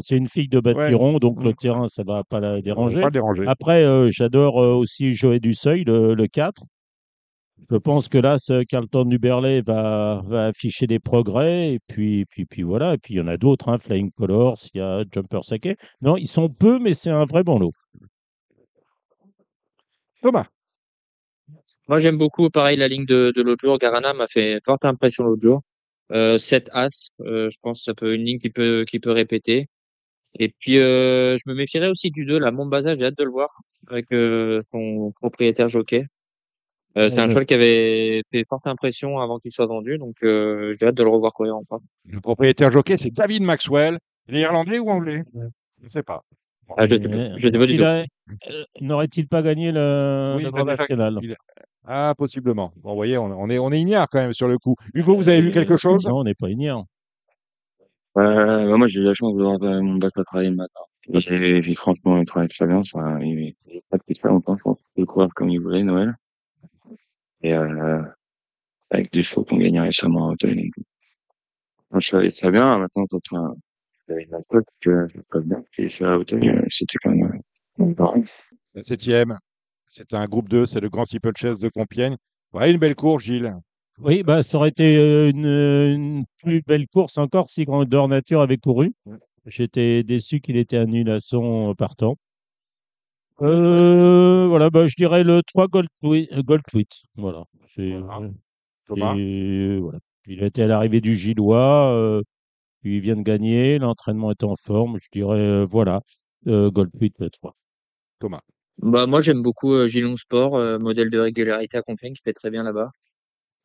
c'est 0.00 0.16
une 0.16 0.28
fille 0.28 0.48
de 0.48 0.60
Batiron, 0.60 1.18
donc 1.18 1.42
le 1.42 1.50
Mm. 1.50 1.54
terrain, 1.54 1.86
ça 1.86 2.02
ne 2.02 2.08
va 2.12 2.22
pas 2.28 2.40
la 2.40 2.60
déranger. 2.60 3.00
Pas 3.00 3.06
le 3.06 3.12
déranger. 3.12 3.44
Après, 3.46 4.10
j'adore 4.10 4.56
aussi 4.56 5.14
Joël 5.14 5.40
Dusseuil, 5.40 5.84
le, 5.84 6.14
le 6.14 6.26
4. 6.26 6.62
Je 7.70 7.76
pense 7.76 8.08
que 8.08 8.18
là, 8.18 8.36
ce 8.36 8.62
Carlton 8.64 9.04
du 9.04 9.18
Berlay 9.18 9.62
va, 9.62 10.22
va 10.26 10.46
afficher 10.46 10.86
des 10.86 10.98
progrès. 10.98 11.74
Et 11.74 11.80
puis, 11.86 12.26
puis, 12.26 12.44
puis 12.44 12.62
voilà. 12.62 12.94
Et 12.94 12.98
puis, 12.98 13.14
il 13.14 13.16
y 13.18 13.20
en 13.20 13.28
a 13.28 13.36
d'autres, 13.36 13.68
hein, 13.68 13.78
Flying 13.78 14.10
Colors, 14.12 14.58
il 14.74 14.78
y 14.78 14.80
a 14.80 15.04
Jumper 15.10 15.40
Sake. 15.42 15.78
Non, 16.02 16.16
ils 16.16 16.26
sont 16.26 16.48
peu, 16.48 16.78
mais 16.78 16.92
c'est 16.92 17.10
un 17.10 17.24
vrai 17.24 17.42
bon 17.42 17.58
lot. 17.58 17.72
Thomas. 20.22 20.46
Moi, 21.88 21.98
j'aime 22.00 22.18
beaucoup, 22.18 22.48
pareil, 22.50 22.76
la 22.78 22.88
ligne 22.88 23.06
de, 23.06 23.32
de 23.34 23.42
l'autre 23.42 23.66
jour. 23.66 23.78
Garana 23.78 24.14
m'a 24.14 24.26
fait 24.26 24.60
forte 24.64 24.84
impression 24.84 25.24
l'autre 25.24 25.42
jour. 25.42 25.62
Euh, 26.12 26.38
7 26.38 26.70
As, 26.72 27.10
euh, 27.20 27.50
je 27.50 27.58
pense 27.62 27.80
que 27.80 27.84
ça 27.84 27.94
peut 27.94 28.14
une 28.14 28.24
ligne 28.24 28.38
qui 28.38 28.50
peut, 28.50 28.84
qui 28.88 29.00
peut 29.00 29.10
répéter. 29.10 29.68
Et 30.38 30.48
puis, 30.48 30.78
euh, 30.78 31.36
je 31.36 31.42
me 31.48 31.54
méfierais 31.54 31.88
aussi 31.88 32.10
du 32.10 32.24
2, 32.26 32.38
la 32.38 32.50
Montbaza, 32.52 32.96
j'ai 32.96 33.04
hâte 33.04 33.18
de 33.18 33.24
le 33.24 33.30
voir 33.30 33.50
avec 33.88 34.06
euh, 34.12 34.62
son 34.72 35.12
propriétaire 35.20 35.68
jockey. 35.68 36.06
Euh, 36.96 37.08
c'est 37.08 37.18
un 37.18 37.24
Ouais. 37.24 37.28
cheval 37.30 37.46
qui 37.46 37.54
avait 37.54 38.22
fait 38.30 38.44
forte 38.48 38.66
impression 38.68 39.18
avant 39.18 39.38
qu'il 39.40 39.50
soit 39.50 39.66
vendu, 39.66 39.98
donc 39.98 40.14
euh, 40.22 40.76
j'ai 40.78 40.86
hâte 40.86 40.94
de 40.94 41.02
le 41.02 41.08
revoir 41.08 41.32
courir 41.32 41.56
en 41.56 41.62
Le 42.08 42.20
propriétaire 42.20 42.70
jockey, 42.70 42.96
c'est 42.96 43.10
David 43.10 43.42
Maxwell. 43.42 43.98
Il 44.28 44.36
est 44.36 44.42
irlandais 44.42 44.78
ou 44.78 44.88
anglais? 44.88 45.24
Je 45.34 45.40
ne 45.84 45.88
sais 45.88 46.02
pas. 46.04 46.22
Ah, 46.76 46.86
je 46.86 46.94
euh, 46.94 48.04
N'aurait-il 48.80 49.28
pas 49.28 49.42
gagné 49.42 49.70
le, 49.72 50.34
Oui, 50.36 50.44
Grand 50.50 50.64
National? 50.64 51.18
il- 51.20 51.36
Ah, 51.86 52.14
possiblement. 52.16 52.72
Bon, 52.76 52.90
vous 52.90 52.96
voyez, 52.96 53.18
on, 53.18 53.24
on 53.26 53.50
est, 53.50 53.58
on 53.58 53.70
est 53.70 53.80
ignare 53.80 54.06
quand 54.08 54.20
même 54.20 54.32
sur 54.32 54.48
le 54.48 54.56
coup. 54.56 54.74
Hugo, 54.94 55.16
vous 55.16 55.28
avez 55.28 55.42
vu 55.42 55.50
quelque 55.50 55.76
chose? 55.76 56.06
Non, 56.06 56.20
on 56.20 56.24
n'est 56.24 56.34
pas 56.34 56.48
ignare. 56.48 56.84
Euh, 58.16 58.68
bah, 58.70 58.76
moi, 58.78 58.86
j'ai 58.86 59.00
eu 59.00 59.02
la 59.02 59.12
chance 59.12 59.34
de 59.34 59.42
voir 59.42 59.58
euh, 59.62 59.82
mon 59.82 59.96
boss 59.96 60.12
travailler 60.12 60.50
le 60.50 60.56
matin. 60.56 60.80
Et, 61.12 61.56
et 61.58 61.60
puis, 61.60 61.74
franchement, 61.74 62.16
il 62.18 62.24
travaille 62.24 62.48
très 62.48 62.66
bien. 62.66 62.82
Ça, 62.82 63.18
il 63.20 63.54
il 63.66 63.80
pas 63.90 63.98
depuis 63.98 64.14
très 64.14 64.28
longtemps, 64.30 64.56
je 64.56 64.62
pense. 64.62 64.78
Il 64.96 65.02
peut 65.02 65.06
courir 65.12 65.28
comme 65.34 65.50
il 65.50 65.60
voulait, 65.60 65.82
Noël. 65.82 66.14
Et, 67.44 67.52
euh, 67.52 68.02
avec 68.88 69.12
des 69.12 69.22
chevaux 69.22 69.44
qu'on 69.44 69.58
gagnait 69.58 69.80
récemment 69.80 70.28
à 70.28 70.32
Hauteuil. 70.32 70.70
Donc, 71.90 72.00
je 72.00 72.08
savais 72.08 72.30
très 72.30 72.50
bien. 72.50 72.78
Maintenant, 72.78 73.04
quand 73.10 73.20
on 73.32 73.36
a, 73.36 73.54
j'avais 74.08 74.22
une 74.24 74.42
pote 74.48 74.66
que 74.80 75.06
je 75.14 75.20
peux 75.28 75.40
bien. 75.40 75.62
Et 75.76 75.90
ça, 75.90 76.14
à 76.14 76.18
Hauteuil, 76.18 76.48
euh, 76.48 76.62
c'était 76.70 76.96
quand 77.02 77.10
même, 77.10 77.40
euh, 77.80 77.94
pareil. 77.94 78.24
La 78.74 78.82
septième, 78.82 79.38
c'est 79.86 80.14
un 80.14 80.24
groupe 80.24 80.48
2, 80.48 80.64
c'est 80.64 80.80
le 80.80 80.88
Grand 80.88 81.04
Steeple 81.04 81.32
Chase 81.36 81.60
de 81.60 81.68
Compiègne. 81.68 82.16
Ouais, 82.54 82.70
une 82.70 82.78
belle 82.78 82.96
course, 82.96 83.24
Gilles. 83.24 83.54
Oui, 84.00 84.22
bah, 84.22 84.42
ça 84.42 84.56
aurait 84.56 84.70
été 84.70 84.94
une, 85.28 85.44
une 85.44 86.24
plus 86.42 86.62
belle 86.62 86.88
course 86.88 87.18
encore 87.18 87.50
si 87.50 87.64
Grandeur 87.66 88.08
Nature 88.08 88.40
avait 88.40 88.56
couru. 88.56 88.92
J'étais 89.44 90.02
déçu 90.02 90.40
qu'il 90.40 90.56
était 90.56 90.78
annulation 90.78 91.70
euh, 91.70 91.74
partant. 91.74 92.16
Euh, 93.42 94.46
voilà, 94.48 94.70
bah, 94.70 94.86
je 94.86 94.94
dirais 94.96 95.24
le 95.24 95.42
3 95.42 95.66
Gold, 95.68 95.88
Twi- 96.02 96.28
euh, 96.32 96.42
Gold 96.42 96.62
Tweet. 96.68 96.90
Voilà. 97.16 97.44
C'est, 97.68 97.98
Voilà. 97.98 98.26
euh, 98.26 98.30
Thomas. 98.86 99.14
et, 99.16 99.78
voilà. 99.78 99.98
Il 100.26 100.42
était 100.42 100.62
à 100.62 100.66
l'arrivée 100.66 101.00
du 101.00 101.14
Gillois. 101.14 101.92
euh, 101.92 102.22
puis 102.80 102.96
il 102.96 103.00
vient 103.00 103.16
de 103.16 103.22
gagner. 103.22 103.78
L'entraînement 103.78 104.30
est 104.30 104.44
en 104.44 104.54
forme. 104.56 104.98
Je 105.02 105.08
dirais, 105.12 105.38
euh, 105.40 105.66
voilà, 105.68 106.00
euh, 106.46 106.70
Gold 106.70 106.90
Tweet, 106.92 107.14
le 107.18 107.30
3. 107.30 107.56
Thomas. 108.20 108.40
Bah, 108.78 109.06
moi, 109.06 109.20
j'aime 109.20 109.42
beaucoup 109.42 109.72
euh, 109.72 109.86
Gilon 109.86 110.16
Sport, 110.16 110.56
euh, 110.56 110.78
modèle 110.78 111.10
de 111.10 111.18
régularité 111.18 111.76
à 111.78 111.82
Compiègne, 111.82 112.14
qui 112.14 112.22
fait 112.22 112.32
très 112.32 112.50
bien 112.50 112.62
là-bas. 112.62 112.90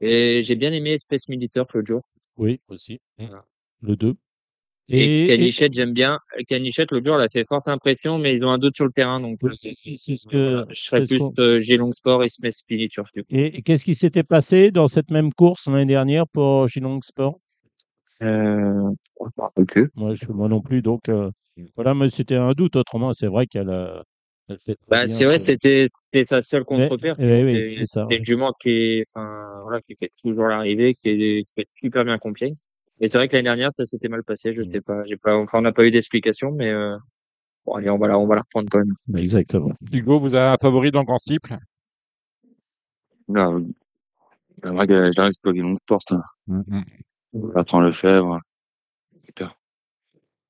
Et 0.01 0.41
j'ai 0.41 0.55
bien 0.55 0.71
aimé 0.71 0.91
Espèce 0.91 1.27
Militaire 1.27 1.65
l'autre 1.73 1.85
jour. 1.87 2.01
Oui, 2.37 2.59
aussi. 2.69 2.99
Le 3.81 3.95
2. 3.95 4.15
Et, 4.91 4.97
Et, 5.03 5.23
et- 5.25 5.27
Canichette, 5.27 5.73
j'aime 5.73 5.93
bien. 5.93 6.19
Canichette, 6.47 6.91
l'autre 6.91 7.05
jour, 7.05 7.15
elle 7.15 7.21
a 7.25 7.29
fait 7.29 7.45
forte 7.47 7.67
impression, 7.67 8.17
mais 8.17 8.33
ils 8.35 8.43
ont 8.43 8.49
un 8.49 8.57
doute 8.57 8.75
sur 8.75 8.85
le 8.85 8.91
terrain, 8.91 9.19
donc 9.19 9.37
Oui, 9.43 9.51
c'est 9.53 9.71
ce 9.71 10.27
que. 10.27 10.65
je 10.69 10.81
serais 10.81 11.05
ce 11.05 11.15
plus 11.15 11.23
euh, 11.39 11.61
Gilong 11.61 11.91
Sport 11.93 12.23
et 12.23 12.29
Smith 12.29 12.53
Spiriture. 12.53 13.03
du 13.13 13.21
coup. 13.23 13.27
Et, 13.29 13.57
et 13.57 13.61
qu'est-ce 13.61 13.85
qui 13.85 13.93
s'était 13.93 14.23
passé 14.23 14.71
dans 14.71 14.87
cette 14.87 15.11
même 15.11 15.31
course 15.31 15.67
l'année 15.67 15.85
dernière 15.85 16.27
pour 16.27 16.67
Geelong 16.67 16.99
Sport? 17.03 17.39
Euh, 18.23 18.91
ok. 19.55 19.79
moi, 19.95 20.15
je- 20.15 20.31
moi 20.31 20.47
non 20.49 20.61
plus. 20.61 20.81
Donc, 20.81 21.07
euh, 21.07 21.29
voilà, 21.75 21.93
mais 21.93 22.09
c'était 22.09 22.35
un 22.35 22.51
doute. 22.53 22.75
Autrement, 22.75 23.13
c'est 23.13 23.27
vrai 23.27 23.45
qu'elle 23.45 23.67
très 24.47 24.75
Bah, 24.87 25.07
c'est 25.07 25.25
vrai, 25.25 25.39
ce- 25.39 25.55
c'était 26.11 26.25
sa 26.25 26.41
seule 26.41 26.63
contre-paire. 26.63 27.15
Eh, 27.19 27.23
eh 27.23 27.43
oui, 27.43 27.51
C'est- 27.53 27.75
c'est 27.77 27.85
ça, 27.85 28.01
C'est 28.01 28.07
ouais. 28.07 28.17
une 28.17 28.25
jument 28.25 28.53
qui 28.59 28.69
est, 28.69 29.05
enfin, 29.13 29.61
voilà, 29.61 29.81
qui 29.81 29.95
fait 29.95 30.11
toujours 30.21 30.47
l'arrivée, 30.47 30.93
qui, 30.95 31.09
est- 31.09 31.43
qui 31.43 31.53
fait 31.55 31.67
super 31.79 32.03
bien 32.05 32.17
Compiègne. 32.17 32.55
Et 33.01 33.09
c'est 33.09 33.17
vrai 33.17 33.27
que 33.27 33.33
l'année 33.33 33.43
dernière, 33.45 33.71
ça 33.75 33.85
s'était 33.85 34.09
mal 34.09 34.23
passé. 34.23 34.53
Je 34.53 34.61
Mm. 34.61 34.71
sais 34.71 34.81
pas, 34.81 35.03
j'ai 35.05 35.17
pas, 35.17 35.35
enfin, 35.37 35.59
on 35.59 35.61
n'a 35.61 35.71
pas 35.71 35.85
eu 35.85 35.91
d'explication, 35.91 36.51
mais 36.51 36.69
euh, 36.69 36.97
bon, 37.65 37.73
allez, 37.75 37.89
on 37.89 37.97
va 37.97 38.07
la, 38.09 38.19
on 38.19 38.27
va 38.27 38.35
la 38.35 38.41
reprendre 38.41 38.67
quand 38.69 38.79
même. 38.79 38.93
Bah, 39.07 39.19
Exactement. 39.21 39.71
Hugo, 39.91 40.19
vous 40.19 40.35
avez 40.35 40.53
un 40.53 40.57
favori 40.57 40.91
dans 40.91 40.99
le 40.99 41.05
Grand 41.05 41.17
Steeple 41.17 41.57
Là, 43.29 43.49
euh, 43.49 43.63
j'aimerais 44.63 44.87
que 44.87 45.11
j'arrive 45.15 45.33
pas 45.43 45.53
qu'ils 45.53 45.61
l'ont 45.61 45.77
porte. 45.85 46.11
Hein. 46.47 46.83
Bertrand 47.33 47.79
Lefebvre. 47.79 48.39
Super. 49.25 49.55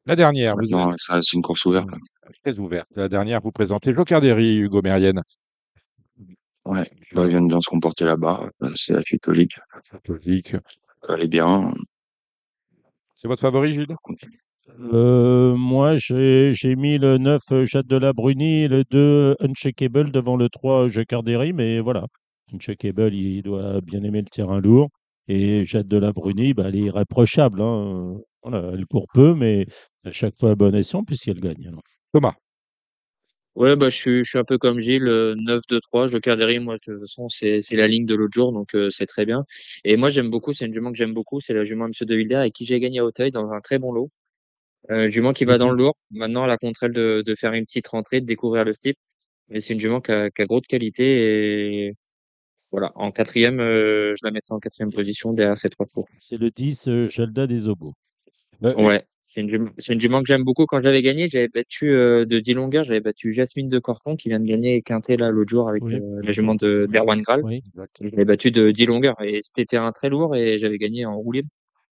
La 0.06 0.16
dernière, 0.16 0.56
vous 0.56 0.62
Maintenant, 0.62 0.94
ça 0.98 1.16
reste 1.16 1.34
une 1.34 1.42
course 1.42 1.66
ouverte. 1.66 1.90
très 2.44 2.58
ouverte. 2.58 2.88
La 2.96 3.10
dernière, 3.10 3.42
vous 3.42 3.52
présentez 3.52 3.94
Joker 3.94 4.22
Derry, 4.22 4.58
Hugo 4.58 4.82
Mérienne. 4.82 5.22
Ouais. 6.66 6.90
Bah, 7.14 7.26
ils 7.26 7.30
viennent 7.32 7.48
bien 7.48 7.60
se 7.62 7.70
comporter 7.70 8.06
là-bas. 8.06 8.50
Euh, 8.64 8.72
C'est 8.76 8.94
la 8.94 9.04
catholique. 9.04 9.60
Catholique. 9.92 10.56
Elle 11.10 11.24
est 11.24 11.28
bien. 11.28 11.74
C'est 13.22 13.28
votre 13.28 13.42
favori, 13.42 13.74
Gilles? 13.74 13.96
Euh, 14.94 15.54
moi, 15.54 15.98
j'ai 15.98 16.54
j'ai 16.54 16.78
mis 16.78 16.98
le 16.98 17.18
9 17.18 17.42
euh, 17.52 17.66
Jade 17.66 17.86
de 17.86 17.98
la 17.98 18.14
Bruni 18.14 18.64
et 18.64 18.68
le 18.70 18.86
2 18.86 19.36
Uncheckable 19.42 20.10
devant 20.12 20.38
le 20.38 20.48
3 20.48 20.88
Jacarderi, 20.88 21.52
mais 21.52 21.82
voilà. 21.82 22.06
Uncheckable, 22.54 23.14
il 23.14 23.42
doit 23.44 23.82
bien 23.82 24.04
aimer 24.04 24.22
le 24.22 24.28
terrain 24.28 24.62
lourd. 24.62 24.88
Et 25.28 25.66
Jade 25.66 25.90
de 25.90 25.98
la 25.98 26.14
Bruni, 26.14 26.54
bah, 26.54 26.66
elle 26.68 26.76
est 26.78 26.80
irréprochable. 26.84 27.62
hein. 27.62 28.16
Voilà, 28.42 28.72
elle 28.74 28.86
court 28.86 29.08
peu, 29.14 29.34
mais 29.34 29.68
à 30.06 30.12
chaque 30.14 30.38
fois 30.40 30.52
à 30.52 30.56
bon 30.56 30.74
escient 30.74 31.04
puisqu'elle 31.04 31.42
gagne. 31.42 31.68
alors. 31.68 31.84
Thomas. 32.14 32.36
Ouais, 33.60 33.76
bah, 33.76 33.90
je 33.90 33.98
suis, 33.98 34.24
je 34.24 34.30
suis 34.30 34.38
un 34.40 34.46
peu 34.46 34.58
comme 34.58 34.80
Gilles, 34.80 35.08
euh, 35.08 35.36
9-2-3. 35.36 36.08
Je 36.08 36.14
le 36.14 36.20
Carderi, 36.22 36.60
moi, 36.60 36.76
de 36.76 36.80
toute 36.80 37.00
façon, 37.02 37.28
c'est, 37.28 37.62
c'est 37.62 37.76
la 37.76 37.88
ligne 37.88 38.06
de 38.06 38.16
l'autre 38.16 38.34
jour, 38.34 38.54
donc 38.54 38.74
euh, 38.74 38.90
c'est 38.90 39.06
très 39.06 39.26
bien. 39.26 39.44
Et 39.84 39.98
moi, 39.98 40.10
j'aime 40.10 40.30
beaucoup, 40.30 40.54
c'est 40.54 40.66
une 40.66 40.74
jument 40.74 40.92
que 40.92 40.98
j'aime 40.98 41.14
beaucoup, 41.14 41.42
c'est 41.42 41.54
la 41.54 41.66
jument 41.66 41.88
Monsieur 41.90 42.06
de 42.06 42.16
Villers 42.16 42.44
et 42.46 42.52
qui 42.52 42.64
j'ai 42.64 42.80
gagné 42.80 43.00
à 43.00 43.06
Hauteuil 43.06 43.32
dans 43.32 43.52
un 43.52 43.60
très 43.60 43.78
bon 43.78 43.92
lot. 43.92 44.10
Euh, 44.92 45.10
jument 45.12 45.34
qui 45.34 45.44
va 45.44 45.58
dans 45.58 45.70
le 45.70 45.76
lourd. 45.76 45.96
Maintenant, 46.10 46.46
elle 46.46 46.52
a 46.52 46.58
contre 46.58 46.84
elle 46.84 46.94
de, 46.94 47.22
de 47.26 47.36
faire 47.36 47.52
une 47.54 47.66
petite 47.66 47.88
rentrée, 47.90 48.22
de 48.22 48.26
découvrir 48.26 48.64
le 48.64 48.74
style. 48.74 48.96
Mais 49.50 49.60
c'est 49.60 49.74
une 49.74 49.80
jument 49.80 50.00
qui 50.00 50.12
a, 50.14 50.30
qui 50.30 50.42
a 50.42 50.46
gros 50.46 50.62
de 50.62 50.68
qualité 50.68 51.86
et 51.88 51.96
voilà. 52.72 52.92
En 52.96 53.12
quatrième, 53.12 53.60
euh, 53.60 54.16
je 54.16 54.26
la 54.26 54.32
mettrai 54.32 54.54
en 54.54 54.60
quatrième 54.60 54.92
position 54.92 55.34
derrière 55.34 55.58
ces 55.58 55.70
trois 55.70 55.86
tours. 55.86 56.08
C'est 56.20 56.38
le 56.38 56.52
10 56.52 56.88
euh, 56.88 57.08
des 57.48 57.68
Obos. 57.68 57.94
Euh, 58.64 58.74
Ouais. 58.76 59.04
C'est 59.32 59.42
une, 59.42 59.70
une 59.90 60.00
jument 60.02 60.22
que 60.22 60.26
j'aime 60.28 60.44
beaucoup. 60.44 60.66
Quand 60.66 60.82
j'avais 60.82 61.04
gagné, 61.04 61.30
j'avais 61.30 61.50
battu 61.50 61.92
euh, 61.92 62.26
de 62.26 62.40
10 62.40 62.56
longueurs, 62.56 62.84
j'avais 62.84 63.00
battu 63.00 63.32
Jasmine 63.32 63.70
de 63.70 63.78
Corton 63.78 64.16
qui 64.16 64.28
vient 64.30 64.40
de 64.40 64.46
gagner 64.48 64.82
Quintet 64.82 65.18
là 65.18 65.30
l'autre 65.30 65.52
jour 65.52 65.70
avec 65.70 65.84
Oui. 65.84 65.96
euh, 65.96 66.20
la 66.24 66.32
jument 66.32 66.56
de 66.56 66.88
d'Erwan 66.90 67.22
Graal. 67.22 67.42
Oui. 67.44 67.62
J'avais 68.02 68.26
battu 68.26 68.50
de 68.50 68.72
10 68.72 68.88
longueurs 68.88 69.16
et 69.24 69.42
c'était 69.44 69.66
terrain 69.66 69.92
très 69.92 70.10
lourd 70.10 70.36
et 70.36 70.58
j'avais 70.58 70.80
gagné 70.80 71.06
en 71.06 71.22
libre. 71.32 71.48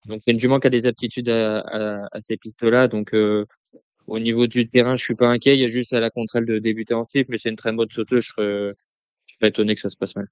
Donc 0.06 0.22
c'est 0.24 0.30
une 0.32 0.40
jument 0.40 0.60
qui 0.60 0.66
a 0.68 0.70
des 0.70 0.86
aptitudes 0.86 1.28
à, 1.28 1.58
à, 1.60 2.08
à 2.10 2.20
ces 2.22 2.38
pistes-là. 2.38 2.88
Donc 2.88 3.12
euh, 3.12 3.44
au 4.06 4.18
niveau 4.18 4.46
du 4.46 4.66
terrain, 4.68 4.96
je 4.96 5.04
suis 5.04 5.14
pas 5.14 5.28
inquiet. 5.28 5.56
Il 5.56 5.60
y 5.60 5.64
a 5.64 5.68
juste 5.68 5.92
à 5.92 6.00
la 6.00 6.08
contre 6.08 6.36
elle 6.36 6.46
de 6.46 6.58
débuter 6.58 6.94
en 6.94 7.04
type, 7.04 7.28
mais 7.28 7.36
c'est 7.36 7.50
une 7.50 7.56
très 7.56 7.72
bonne 7.72 7.90
sauteuse. 7.90 8.24
Je 8.24 8.28
serais, 8.32 8.72
je 9.26 9.34
serais 9.34 9.48
étonné 9.48 9.74
que 9.74 9.80
ça 9.82 9.90
se 9.90 9.96
passe 9.98 10.16
mal. 10.16 10.28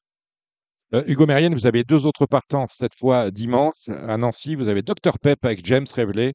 Hugo 1.07 1.27
Mérienne, 1.27 1.55
vous 1.55 1.67
avez 1.67 1.83
deux 1.83 2.07
autres 2.07 2.25
partants 2.25 2.67
cette 2.69 2.95
fois 2.95 3.31
dimanche 3.31 3.75
à 3.89 4.17
Nancy. 4.17 4.55
Vous 4.55 4.69
avez 4.69 4.83
Dr 4.83 5.19
Pep 5.21 5.45
avec 5.45 5.67
James 5.67 5.87
Révélé. 5.93 6.33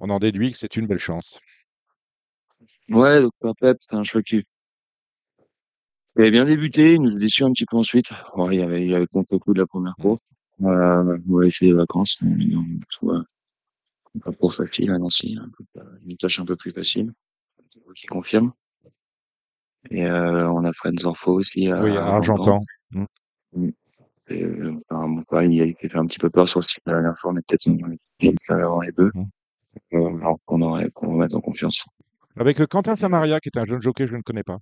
On 0.00 0.10
en 0.10 0.18
déduit 0.18 0.52
que 0.52 0.58
c'est 0.58 0.76
une 0.76 0.86
belle 0.86 0.98
chance. 0.98 1.40
Ouais, 2.88 3.20
donc 3.20 3.32
Pep, 3.60 3.76
c'est 3.80 3.96
un 3.96 4.04
choix 4.04 4.22
qui 4.22 4.44
il 6.18 6.22
avait 6.22 6.30
bien 6.32 6.46
débuté, 6.46 6.94
il 6.94 7.00
nous 7.00 7.14
a 7.14 7.18
déçu 7.18 7.44
un 7.44 7.52
petit 7.52 7.64
peu 7.64 7.76
ensuite. 7.76 8.06
Ouais, 8.34 8.56
il 8.56 8.58
y 8.58 8.62
avait, 8.62 8.84
il 8.84 8.92
avait 8.92 9.06
contre 9.06 9.28
le 9.30 9.38
coup 9.38 9.54
de 9.54 9.60
la 9.60 9.68
première 9.68 9.94
course. 10.00 10.20
Euh, 10.62 11.16
on 11.28 11.38
va 11.38 11.46
essayer 11.46 11.70
les 11.70 11.76
vacances, 11.76 12.18
mais 12.22 12.56
on 12.56 12.64
soit 12.90 13.22
pas 14.24 14.32
pour 14.32 14.52
facile 14.52 14.90
à 14.90 14.98
Nancy, 14.98 15.38
un 15.40 15.48
peu, 15.48 15.64
une 16.04 16.16
tâche 16.16 16.40
un 16.40 16.44
peu 16.44 16.56
plus 16.56 16.72
facile, 16.72 17.12
qui 17.94 18.08
confirme. 18.08 18.52
Et 19.92 20.04
euh, 20.04 20.50
on 20.50 20.64
a 20.64 20.72
Fred 20.72 20.98
Zorfo 20.98 21.34
aussi 21.34 21.70
à 21.70 21.84
oui, 21.84 21.96
à 21.96 22.06
Argentan. 22.06 22.64
Et, 24.30 24.42
euh, 24.42 24.74
enfin, 24.90 25.08
bon, 25.08 25.40
il 25.48 25.62
a 25.62 25.88
fait 25.88 25.96
un 25.96 26.06
petit 26.06 26.18
peu 26.18 26.30
peur 26.30 26.48
sur 26.48 26.58
le 26.58 26.64
site 26.64 26.80
de 26.84 26.90
la 26.90 27.00
dernière 27.00 27.18
fois, 27.18 27.32
mais 27.32 27.42
peut-être 27.46 27.60
qu'il 27.60 28.34
va 28.48 28.56
avant 28.56 28.80
les 28.80 28.90
bœufs. 28.90 29.12
Euh, 29.94 30.16
alors 30.18 30.38
qu'on 30.44 30.58
va 30.58 30.82
mettre 31.08 31.36
en 31.36 31.40
confiance. 31.40 31.84
Avec 32.36 32.60
euh, 32.60 32.66
Quentin 32.66 32.96
Samaria, 32.96 33.40
qui 33.40 33.48
est 33.48 33.58
un 33.58 33.64
jeune 33.64 33.82
jockey 33.82 34.04
que 34.04 34.10
je 34.12 34.16
ne 34.16 34.22
connais 34.22 34.44
pas. 34.44 34.58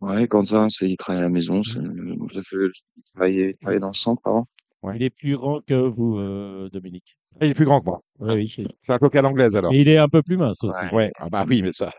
Ouais, 0.00 0.26
Quentin, 0.28 0.68
c'est, 0.68 0.88
il 0.88 0.96
travaille 0.96 1.22
à 1.22 1.24
la 1.24 1.30
maison, 1.30 1.62
c'est, 1.62 1.78
ça 1.80 2.42
fait, 2.42 2.56
il 2.96 3.02
travaillait, 3.14 3.50
il 3.50 3.56
travaillait 3.56 3.80
dans 3.80 3.88
le 3.88 3.92
centre 3.94 4.22
avant. 4.24 4.46
Il 4.94 5.02
est 5.02 5.10
plus 5.10 5.36
grand 5.36 5.60
que 5.64 5.74
vous, 5.74 6.18
euh, 6.18 6.68
Dominique. 6.70 7.18
Ah, 7.40 7.44
il 7.44 7.50
est 7.50 7.54
plus 7.54 7.64
grand 7.64 7.80
que 7.80 7.86
moi. 7.86 8.00
Oui. 8.20 8.48
c'est- 8.48 8.66
un 8.88 8.98
coq 8.98 9.14
à 9.16 9.22
l'anglaise 9.22 9.56
alors. 9.56 9.72
Il 9.72 9.88
est 9.88 9.98
un 9.98 10.08
peu 10.08 10.22
plus 10.22 10.36
mince 10.36 10.62
aussi. 10.64 10.84
Ouais. 10.86 10.92
Ouais. 10.94 11.12
Ah 11.18 11.28
bah 11.28 11.44
oui, 11.48 11.62
mais 11.62 11.72
ça, 11.72 11.92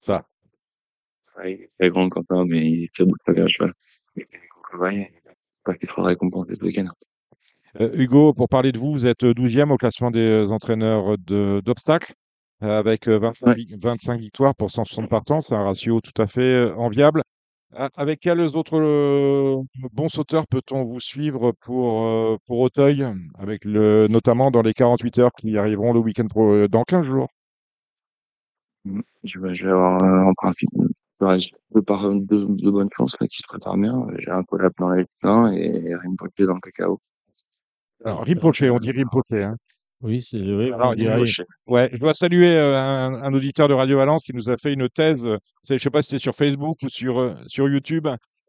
ça, 0.00 0.24
il 1.44 1.50
est 1.50 1.70
très 1.78 1.90
grand, 1.90 2.08
Quentin, 2.08 2.44
mais 2.46 2.66
il 2.70 2.84
est 2.84 2.92
très 2.94 3.04
beau 3.04 3.14
de 3.28 3.40
à 3.40 3.48
cheval. 3.48 3.72
Il 4.16 4.24
fait 4.24 4.38
des 4.40 4.48
coups 4.48 4.74
de 4.74 4.78
vaille. 4.78 5.08
Pas 5.64 5.74
qu'il 5.74 5.88
faudra 5.88 6.08
récompenser 6.10 6.54
ce 6.54 6.64
week-end. 6.64 6.86
Euh, 7.80 7.90
Hugo, 7.94 8.34
pour 8.34 8.48
parler 8.48 8.72
de 8.72 8.78
vous, 8.78 8.92
vous 8.92 9.06
êtes 9.06 9.24
12e 9.24 9.70
au 9.70 9.76
classement 9.76 10.10
des 10.10 10.20
euh, 10.20 10.48
entraîneurs 10.50 11.16
d'obstacles 11.18 12.12
euh, 12.62 12.78
avec 12.78 13.08
euh, 13.08 13.18
25, 13.18 13.46
Ouais. 13.46 13.54
vi- 13.54 13.78
25 13.80 14.20
victoires 14.20 14.54
pour 14.54 14.70
160 14.70 15.08
partants. 15.08 15.40
C'est 15.40 15.54
un 15.54 15.64
ratio 15.64 16.00
tout 16.00 16.20
à 16.20 16.26
fait 16.26 16.40
euh, 16.54 16.74
enviable. 16.76 17.22
Avec 17.96 18.20
quels 18.20 18.54
autres 18.58 18.78
euh, 18.78 19.56
bons 19.92 20.10
sauteurs 20.10 20.46
peut-on 20.46 20.84
vous 20.84 21.00
suivre 21.00 21.52
pour, 21.62 22.02
euh, 22.06 22.36
pour 22.46 22.58
Auteuil, 22.60 23.06
avec 23.38 23.64
le, 23.64 24.08
notamment 24.08 24.50
dans 24.50 24.60
les 24.60 24.74
48 24.74 25.18
heures 25.18 25.32
qui 25.32 25.56
arriveront 25.56 25.94
le 25.94 26.00
week-end 26.00 26.26
pro, 26.26 26.52
euh, 26.52 26.68
dans 26.68 26.82
15 26.82 27.06
jours? 27.06 27.28
Je 29.24 29.38
vais, 29.38 29.54
je 29.54 29.64
vais 29.64 29.70
avoir, 29.70 30.02
euh, 30.02 30.28
en 30.28 30.34
principe, 30.34 30.68
deux, 31.74 31.82
par, 31.82 32.10
deux, 32.10 32.44
deux 32.46 32.70
bonnes 32.70 32.90
chances, 32.94 33.16
qui 33.16 33.38
se 33.38 33.46
préparent 33.48 33.78
bien. 33.78 34.06
J'ai 34.18 34.30
un 34.30 34.42
collab 34.42 34.72
dans 34.78 34.92
les 34.92 35.06
plein 35.20 35.50
et 35.52 35.94
Rimpoche 35.94 36.30
dans 36.40 36.54
le 36.54 36.60
cacao. 36.60 37.00
Alors, 38.04 38.24
Rimpoché, 38.24 38.70
on 38.70 38.78
dit 38.78 38.90
Rimpoché. 38.90 39.42
Hein. 39.44 39.56
Oui, 40.00 40.20
c'est 40.20 40.38
oui, 40.40 40.72
Alors. 40.72 40.94
Ouais, 41.68 41.88
je 41.92 41.98
dois 42.00 42.12
saluer 42.14 42.56
euh, 42.56 42.76
un, 42.76 43.22
un 43.22 43.34
auditeur 43.34 43.68
de 43.68 43.74
Radio 43.74 43.96
Valence 43.98 44.24
qui 44.24 44.32
nous 44.34 44.50
a 44.50 44.56
fait 44.56 44.72
une 44.72 44.88
thèse, 44.88 45.24
euh, 45.24 45.36
c'est- 45.62 45.78
je 45.78 45.82
sais 45.82 45.90
pas 45.90 46.02
si 46.02 46.08
c'était 46.10 46.22
sur 46.22 46.34
Facebook 46.34 46.76
ou 46.82 46.88
sur, 46.88 47.20
euh, 47.20 47.34
sur 47.46 47.68
YouTube, 47.68 48.08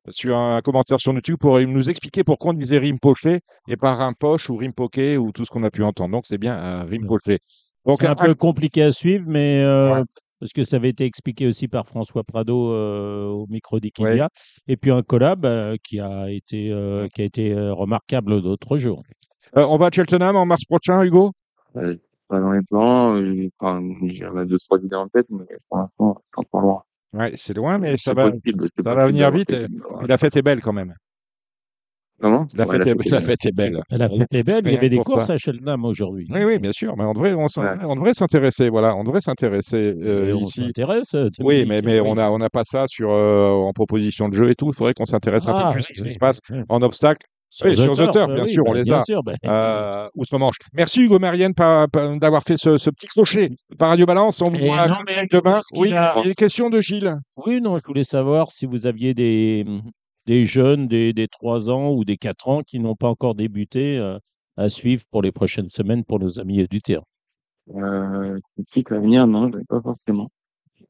sur 0.09 0.35
un 0.35 0.61
commentaire 0.61 0.99
sur 0.99 1.13
YouTube 1.13 1.37
pour 1.39 1.59
nous 1.59 1.89
expliquer 1.89 2.23
pourquoi 2.23 2.51
on 2.51 2.53
disait 2.55 2.79
Rimpoché 2.79 3.41
et 3.67 3.77
pas 3.77 3.93
Rimpoche 3.95 4.49
ou 4.49 4.57
Rimpoké 4.57 5.17
ou 5.17 5.31
tout 5.31 5.45
ce 5.45 5.51
qu'on 5.51 5.63
a 5.63 5.69
pu 5.69 5.83
entendre. 5.83 6.11
Donc 6.11 6.23
c'est 6.25 6.39
bien 6.39 6.57
euh, 6.57 6.83
Rimpoché. 6.89 7.37
Donc 7.85 7.99
C'est 8.01 8.07
un 8.07 8.15
peu 8.15 8.33
compliqué 8.33 8.81
à 8.81 8.91
suivre, 8.91 9.25
mais 9.27 9.61
euh, 9.61 9.93
Ouais. 9.99 10.01
parce 10.39 10.53
que 10.53 10.63
ça 10.63 10.77
avait 10.77 10.89
été 10.89 11.05
expliqué 11.05 11.45
aussi 11.45 11.67
par 11.67 11.85
François 11.85 12.23
Prado 12.23 12.71
euh, 12.73 13.27
au 13.27 13.45
micro 13.47 13.79
d'Ikilia. 13.79 14.27
Et 14.67 14.75
puis 14.75 14.89
un 14.89 15.03
collab 15.03 15.45
euh, 15.45 15.75
qui 15.83 15.99
a 15.99 16.31
été, 16.31 16.71
euh, 16.71 17.07
qui 17.13 17.21
a 17.21 17.25
été 17.25 17.51
euh, 17.53 17.73
remarquable 17.75 18.41
d'autres 18.41 18.77
jours. 18.77 19.03
Euh, 19.57 19.65
on 19.67 19.77
va 19.77 19.87
à 19.87 19.91
Cheltenham 19.91 20.35
en 20.35 20.45
mars 20.45 20.63
prochain, 20.65 21.01
Hugo? 21.03 21.31
Euh, 21.77 21.95
pas 22.27 22.39
dans 22.39 22.51
les 22.51 22.61
plans, 22.69 23.15
euh, 23.15 23.49
enfin, 23.59 23.81
j'ai 24.07 24.25
a 24.25 24.45
deux, 24.45 24.57
trois 24.59 24.79
idées 24.79 24.95
en 24.95 25.07
tête, 25.07 25.27
mais 25.29 25.45
pour 25.69 25.77
l'instant, 25.79 26.21
c'est 26.33 26.39
encore 26.45 26.61
loin. 26.61 26.81
Ouais, 27.13 27.31
c'est 27.35 27.55
loin, 27.55 27.77
mais 27.77 27.97
ça 27.97 28.13
va, 28.13 28.31
possible, 28.31 28.65
ça 28.83 28.93
va 28.95 29.05
venir 29.07 29.29
vite. 29.31 29.51
et 29.51 29.67
la 30.07 30.17
fête 30.17 30.35
est 30.35 30.41
belle 30.41 30.61
quand 30.61 30.73
même. 30.73 30.93
Comment? 32.21 32.47
La, 32.55 32.65
Ouais, 32.65 32.77
fête, 32.77 32.87
est, 32.87 32.89
fête 32.91 33.05
est 33.05 33.09
la 33.09 33.21
fête 33.21 33.45
est 33.45 33.51
belle. 33.51 33.81
La 33.89 34.07
fête 34.07 34.27
est 34.33 34.43
belle, 34.43 34.61
il 34.65 34.73
y 34.73 34.77
avait 34.77 34.87
des 34.87 34.97
courses 34.99 35.25
ça. 35.25 35.33
à 35.33 35.37
Cheltenham 35.37 35.83
aujourd'hui. 35.83 36.25
Oui, 36.31 36.43
oui, 36.45 36.57
bien 36.57 36.71
sûr, 36.71 36.95
mais 36.95 37.03
on 37.03 37.11
devrait, 37.13 37.33
on, 37.33 37.49
s'en- 37.49 37.63
Ouais. 37.63 37.75
on 37.83 37.95
devrait 37.95 38.13
s'intéresser. 38.13 38.69
Voilà, 38.69 38.95
on 38.95 39.03
devrait 39.03 39.19
s'intéresser 39.19 39.93
euh, 40.01 40.27
Et 40.27 40.33
on 40.33 40.39
ici. 40.39 40.63
s'intéresse. 40.65 41.15
Oui, 41.39 41.65
mais, 41.67 41.81
mais 41.81 41.99
oui. 41.99 42.07
on 42.09 42.15
n'a 42.15 42.31
on 42.31 42.39
a 42.39 42.49
pas 42.49 42.63
ça 42.65 42.85
sur, 42.87 43.11
euh, 43.11 43.49
en 43.49 43.73
proposition 43.73 44.29
de 44.29 44.35
jeu 44.35 44.49
et 44.49 44.55
tout. 44.55 44.67
Il 44.69 44.73
faudrait 44.75 44.93
qu'on 44.93 45.05
s'intéresse 45.05 45.47
un 45.47 45.53
Ah, 45.55 45.67
peu 45.67 45.73
plus 45.73 45.81
à 45.81 45.93
ce 45.93 46.01
qui 46.03 46.11
se 46.13 46.17
passe 46.19 46.39
en 46.69 46.81
obstacle 46.81 47.27
Sur 47.55 47.67
oui, 47.67 47.73
The 47.73 47.81
sur 47.81 47.93
The 47.93 48.11
Turf, 48.11 48.29
euh, 48.31 48.33
bien 48.33 48.43
oui, 48.45 48.51
sûr, 48.51 48.63
on 48.65 48.71
bah, 48.71 48.77
les 48.77 48.83
bien 48.83 48.97
a. 48.97 49.03
sûr, 49.03 49.21
bah, 49.21 49.33
euh, 49.45 50.09
outre-Manche. 50.15 50.55
Merci 50.73 51.01
Hugo 51.01 51.19
Marienne 51.19 51.53
d'avoir 51.53 52.41
fait 52.41 52.57
ce, 52.57 52.79
ce 52.79 52.89
petit 52.89 53.05
crochet 53.05 53.51
par 53.77 53.89
Radio 53.89 54.07
Balance. 54.07 54.41
On 54.41 54.49
vous 54.49 54.55
Et 54.55 54.67
voit 54.67 54.87
demain. 55.31 55.59
Oui, 55.75 55.89
il 55.89 55.93
y 55.93 55.95
a 55.95 56.19
une 56.25 56.33
question 56.33 56.71
de 56.71 56.81
Gilles. 56.81 57.15
Oui, 57.45 57.61
non, 57.61 57.77
je 57.77 57.85
voulais 57.85 58.03
savoir 58.03 58.49
si 58.49 58.65
vous 58.65 58.87
aviez 58.87 59.13
des, 59.13 59.65
des 60.25 60.47
jeunes 60.47 60.87
des, 60.87 61.13
des 61.13 61.27
3 61.27 61.69
ans 61.69 61.91
ou 61.91 62.03
des 62.03 62.17
4 62.17 62.47
ans 62.49 62.61
qui 62.63 62.79
n'ont 62.79 62.95
pas 62.95 63.09
encore 63.09 63.35
débuté 63.35 63.99
euh, 63.99 64.17
à 64.57 64.69
suivre 64.69 65.03
pour 65.11 65.21
les 65.21 65.31
prochaines 65.31 65.69
semaines 65.69 66.03
pour 66.03 66.17
nos 66.19 66.39
amis 66.39 66.65
du 66.67 66.81
terrain. 66.81 67.03
Euh, 67.75 68.39
suite 68.71 68.91
à 68.91 68.97
venir, 68.97 69.27
non, 69.27 69.51
je 69.53 69.59
pas 69.69 69.79
forcément. 69.79 70.31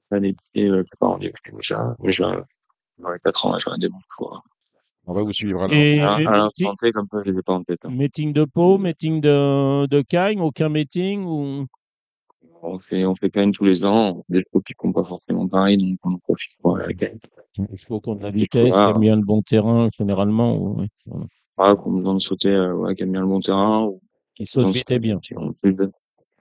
Ça 0.10 0.18
petits, 0.22 0.36
euh, 0.70 0.84
pas 0.98 1.08
en 1.08 1.18
début, 1.18 1.34
déjà, 1.52 1.94
mais 2.00 2.12
je 2.14 2.24
vais, 2.24 2.38
dans 3.00 3.12
les 3.12 3.20
4 3.20 3.48
ans, 3.48 3.58
j'aurai 3.60 3.78
des 3.80 3.90
bons 3.90 4.00
choix. 4.16 4.42
On 5.06 5.14
va 5.14 5.22
vous 5.24 5.34
suivre. 5.34 5.64
alors. 5.64 5.76
Et, 5.76 6.00
À, 6.00 6.14
à 6.16 6.20
l'instant 6.22 6.70
meeting, 6.72 6.76
T, 6.80 6.92
comme 6.94 7.06
ça, 7.06 7.18
je 7.26 7.32
les 7.32 7.40
ai 7.40 7.42
pas 7.42 7.54
en 7.54 7.64
tête. 7.64 7.80
hein. 7.84 7.90
meeting 7.90 8.32
de 8.34 8.46
Pau, 8.46 8.78
meeting 8.78 9.20
de, 9.22 9.86
de 9.88 10.02
Cagnes, 10.02 10.40
aucun 10.42 10.70
meeting 10.70 11.24
ou... 11.26 11.66
On 12.66 12.80
fait, 12.80 13.06
on 13.06 13.14
fait 13.14 13.36
même 13.36 13.52
tous 13.52 13.66
les 13.66 13.84
ans, 13.84 14.24
des 14.30 14.42
trucs 14.46 14.64
qui 14.66 14.74
comptent 14.74 14.94
pas 14.96 15.04
forcément 15.04 15.46
pareil, 15.50 15.78
donc 15.78 16.00
on 16.06 16.14
en 16.14 16.18
profite 16.20 16.52
pour 16.62 16.78
aller 16.78 16.96
à. 16.96 17.08
Il 17.58 17.78
faut 17.78 18.00
qu'on 18.00 18.18
a 18.20 18.22
la 18.24 18.32
vitesse, 18.32 18.74
qui 18.74 18.80
Ah. 18.80 18.92
aime 18.96 19.02
bien 19.02 19.18
le 19.18 19.22
bon 19.22 19.42
terrain, 19.42 19.90
généralement, 19.98 20.56
ou, 20.56 20.80
ouais, 20.80 20.88
voilà. 21.58 21.76
Qu'on 21.76 21.92
besoin 21.92 22.14
de 22.14 22.20
sauter, 22.20 22.48
euh, 22.50 22.74
ouais, 22.74 22.96
qui 22.96 23.04
aime 23.04 23.12
bien 23.12 23.20
le 23.20 23.28
bon 23.28 23.42
terrain, 23.42 23.84
ou 23.84 24.00
qui 24.34 24.46
saute 24.46 24.64
qu'on 24.64 24.70
vite 24.72 24.90
et 24.92 25.00
bien. 25.00 25.20
qui 25.20 25.36
ont 25.38 25.52
plus 25.62 25.76
de, 25.76 25.92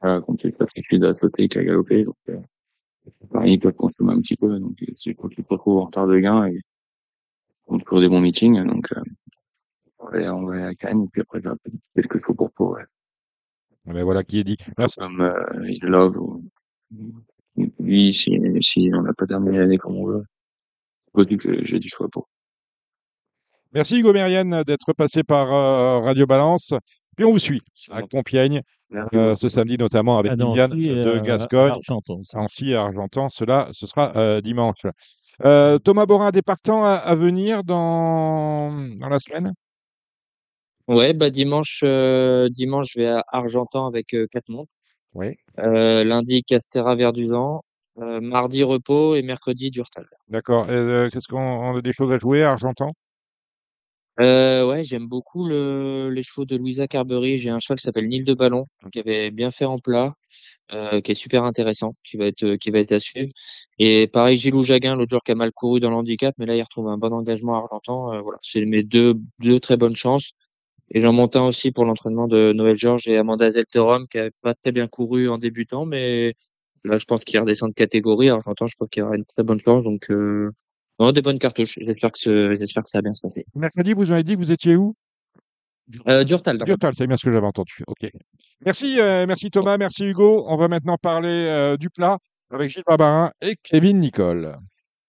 voilà, 0.00 0.20
qu'on 0.20 0.36
plus 0.36 0.52
d'aptitude 0.52 1.02
à 1.04 1.14
sauter 1.18 1.48
qu'à 1.48 1.64
galoper, 1.64 2.02
donc, 2.02 2.14
euh, 2.28 2.38
pareil, 3.32 3.54
ils 3.54 3.58
peuvent 3.58 3.72
consommer 3.74 4.12
un 4.12 4.20
petit 4.20 4.36
peu, 4.36 4.60
donc, 4.60 4.80
euh, 4.80 4.92
c'est 4.94 5.14
quand 5.14 5.28
ils 5.36 5.42
se 5.42 5.48
retrouvent 5.48 5.78
en 5.78 5.86
retard 5.86 6.06
de 6.06 6.18
gain 6.20 6.46
et 6.46 6.60
on 7.66 7.78
trouve 7.78 8.00
des 8.00 8.08
bons 8.08 8.20
meetings, 8.20 8.62
donc, 8.64 8.86
euh, 8.92 9.00
on 9.98 10.06
va, 10.06 10.16
aller- 10.16 10.28
on 10.28 10.46
va 10.46 10.54
aller 10.54 10.64
à 10.66 10.74
Cannes, 10.74 11.04
et 11.04 11.08
puis 11.12 11.22
après, 11.22 11.40
j'ai 11.42 11.50
quelques 12.02 12.24
choses 12.24 12.36
pour 12.36 12.50
pour, 12.52 12.70
ouais. 12.70 12.82
Mais 13.84 14.02
voilà 14.02 14.22
qui 14.22 14.38
est 14.38 14.44
dit. 14.44 14.56
Merci. 14.78 14.96
Comme, 15.00 15.20
euh, 15.20 15.68
il 15.68 15.80
love, 15.82 16.16
ou, 16.16 16.44
lui, 17.80 18.12
si, 18.12 18.30
si 18.60 18.90
on 18.94 19.02
n'a 19.02 19.12
pas 19.14 19.26
terminé 19.26 19.58
l'année 19.58 19.78
comme 19.78 19.96
on 19.96 20.06
veut, 20.06 20.24
c'est 21.06 21.12
possible 21.12 21.42
que 21.42 21.64
j'ai 21.64 21.78
du 21.78 21.88
choix 21.88 22.08
pour. 22.10 22.28
Merci 23.72 23.98
Hugo 23.98 24.12
Marienne 24.12 24.62
d'être 24.64 24.92
passé 24.92 25.22
par 25.22 25.52
euh, 25.52 25.98
Radio 26.00 26.26
Balance. 26.26 26.74
Puis 27.16 27.24
on 27.24 27.32
vous 27.32 27.38
suit 27.38 27.62
à 27.90 28.02
Compiègne 28.02 28.60
euh, 29.14 29.34
ce 29.34 29.48
samedi, 29.48 29.76
notamment 29.78 30.18
avec 30.18 30.32
Liliane 30.32 30.70
Nancy, 30.70 30.88
de 30.88 30.94
euh, 30.94 31.20
Gascogne. 31.22 31.72
Argenton, 31.72 32.22
ça. 32.22 32.38
Nancy 32.38 32.70
et 32.70 32.74
Argentan, 32.74 33.28
cela, 33.30 33.68
ce 33.72 33.86
sera 33.86 34.14
euh, 34.16 34.40
dimanche. 34.40 34.84
Euh, 35.44 35.78
Thomas 35.78 36.06
Borin, 36.06 36.30
des 36.30 36.42
partants 36.42 36.84
à, 36.84 36.92
à 36.92 37.14
venir 37.14 37.64
dans, 37.64 38.70
dans 38.98 39.08
la 39.08 39.18
semaine? 39.18 39.52
Ouais, 40.88 41.14
bah 41.14 41.30
dimanche, 41.30 41.80
euh, 41.84 42.48
dimanche, 42.48 42.92
je 42.92 43.00
vais 43.00 43.06
à 43.08 43.24
Argentan 43.28 43.86
avec 43.86 44.14
euh, 44.14 44.26
quatre 44.30 44.48
montres. 44.48 44.70
Oui. 45.14 45.36
Euh, 45.58 46.04
lundi, 46.04 46.42
Castera 46.42 46.94
Verduzan. 46.94 47.62
Euh, 47.98 48.20
mardi, 48.20 48.62
repos 48.62 49.14
et 49.14 49.22
mercredi, 49.22 49.70
Durtal. 49.70 50.06
D'accord. 50.28 50.70
Et, 50.70 50.74
euh, 50.74 51.08
Qu'est-ce 51.10 51.28
qu'on 51.28 51.38
on 51.40 51.76
a 51.76 51.82
des 51.82 51.92
choses 51.92 52.12
à 52.12 52.18
jouer 52.18 52.42
à 52.42 52.52
Argentan? 52.52 52.92
Euh, 54.20 54.66
ouais, 54.68 54.84
j'aime 54.84 55.08
beaucoup 55.08 55.46
le, 55.46 56.10
les 56.10 56.22
chevaux 56.22 56.44
de 56.44 56.56
Louisa 56.56 56.86
Carberry. 56.86 57.38
J'ai 57.38 57.50
un 57.50 57.58
cheval 57.58 57.78
qui 57.78 57.84
s'appelle 57.84 58.08
Nil 58.08 58.24
de 58.24 58.34
Ballon, 58.34 58.66
qui 58.92 59.00
avait 59.00 59.30
bien 59.30 59.50
fait 59.50 59.64
en 59.64 59.78
plat, 59.78 60.14
euh, 60.72 61.00
qui 61.00 61.12
est 61.12 61.14
super 61.14 61.44
intéressant, 61.44 61.92
qui 62.04 62.16
va 62.18 62.26
être, 62.26 62.56
qui 62.56 62.70
va 62.70 62.80
être 62.80 62.92
à 62.92 63.00
suivre. 63.00 63.30
Et 63.78 64.08
pareil, 64.08 64.36
Gilou 64.36 64.62
Jaguin, 64.62 64.96
l'autre 64.96 65.10
jour 65.10 65.22
qui 65.24 65.32
a 65.32 65.34
mal 65.34 65.52
couru 65.52 65.80
dans 65.80 65.90
l'handicap, 65.90 66.34
mais 66.38 66.46
là, 66.46 66.56
il 66.56 66.62
retrouve 66.62 66.88
un 66.88 66.98
bon 66.98 67.12
engagement 67.12 67.56
à 67.56 67.58
Argentan. 67.60 68.14
Euh, 68.14 68.20
voilà, 68.20 68.38
c'est 68.42 68.64
mes 68.66 68.82
deux, 68.82 69.14
deux 69.40 69.60
très 69.60 69.76
bonnes 69.76 69.96
chances. 69.96 70.32
Et 70.90 71.00
j'en 71.00 71.12
monte 71.12 71.36
un 71.36 71.46
aussi 71.46 71.72
pour 71.72 71.84
l'entraînement 71.86 72.28
de 72.28 72.52
Noël 72.54 72.76
Georges 72.76 73.08
et 73.08 73.16
Amanda 73.16 73.50
Zelterom, 73.50 74.06
qui 74.08 74.18
a 74.18 74.30
pas 74.42 74.54
très 74.54 74.72
bien 74.72 74.88
couru 74.88 75.28
en 75.30 75.38
débutant, 75.38 75.86
mais 75.86 76.34
là, 76.84 76.96
je 76.98 77.04
pense 77.06 77.24
qu'il 77.24 77.38
redescend 77.40 77.70
de 77.70 77.74
catégorie. 77.74 78.28
Argentan, 78.28 78.66
je 78.66 78.74
crois 78.74 78.88
qu'il 78.88 79.00
y 79.02 79.04
aura 79.04 79.16
une 79.16 79.24
très 79.24 79.42
bonne 79.42 79.60
chance. 79.60 79.84
Donc, 79.84 80.10
euh, 80.10 80.52
non, 81.06 81.12
des 81.12 81.22
bonnes 81.22 81.38
cartouches. 81.38 81.78
J'espère 81.80 82.12
que, 82.12 82.18
ce- 82.18 82.56
j'espère 82.56 82.82
que 82.82 82.88
ça 82.90 82.98
va 82.98 83.02
bien 83.02 83.12
se 83.12 83.20
passer. 83.22 83.44
Mercredi, 83.54 83.92
vous 83.92 84.06
m'avez 84.06 84.22
dit 84.24 84.32
que 84.34 84.38
vous 84.38 84.52
étiez 84.52 84.76
où? 84.76 84.94
Euh, 86.06 86.24
Durtal. 86.24 86.58
Durtal, 86.58 86.94
c'est 86.96 87.06
bien 87.06 87.16
ce 87.16 87.24
que 87.24 87.32
j'avais 87.32 87.46
entendu. 87.46 87.82
Ok. 87.86 88.08
Merci, 88.64 89.00
euh, 89.00 89.26
merci 89.26 89.50
Thomas, 89.50 89.76
merci 89.78 90.04
Hugo. 90.04 90.44
On 90.48 90.56
va 90.56 90.68
maintenant 90.68 90.96
parler 90.96 91.28
euh, 91.48 91.76
du 91.76 91.90
plat 91.90 92.18
avec 92.50 92.70
Gilles 92.70 92.84
Barbarin 92.86 93.32
et 93.42 93.56
Kevin 93.62 93.98
Nicole. 93.98 94.56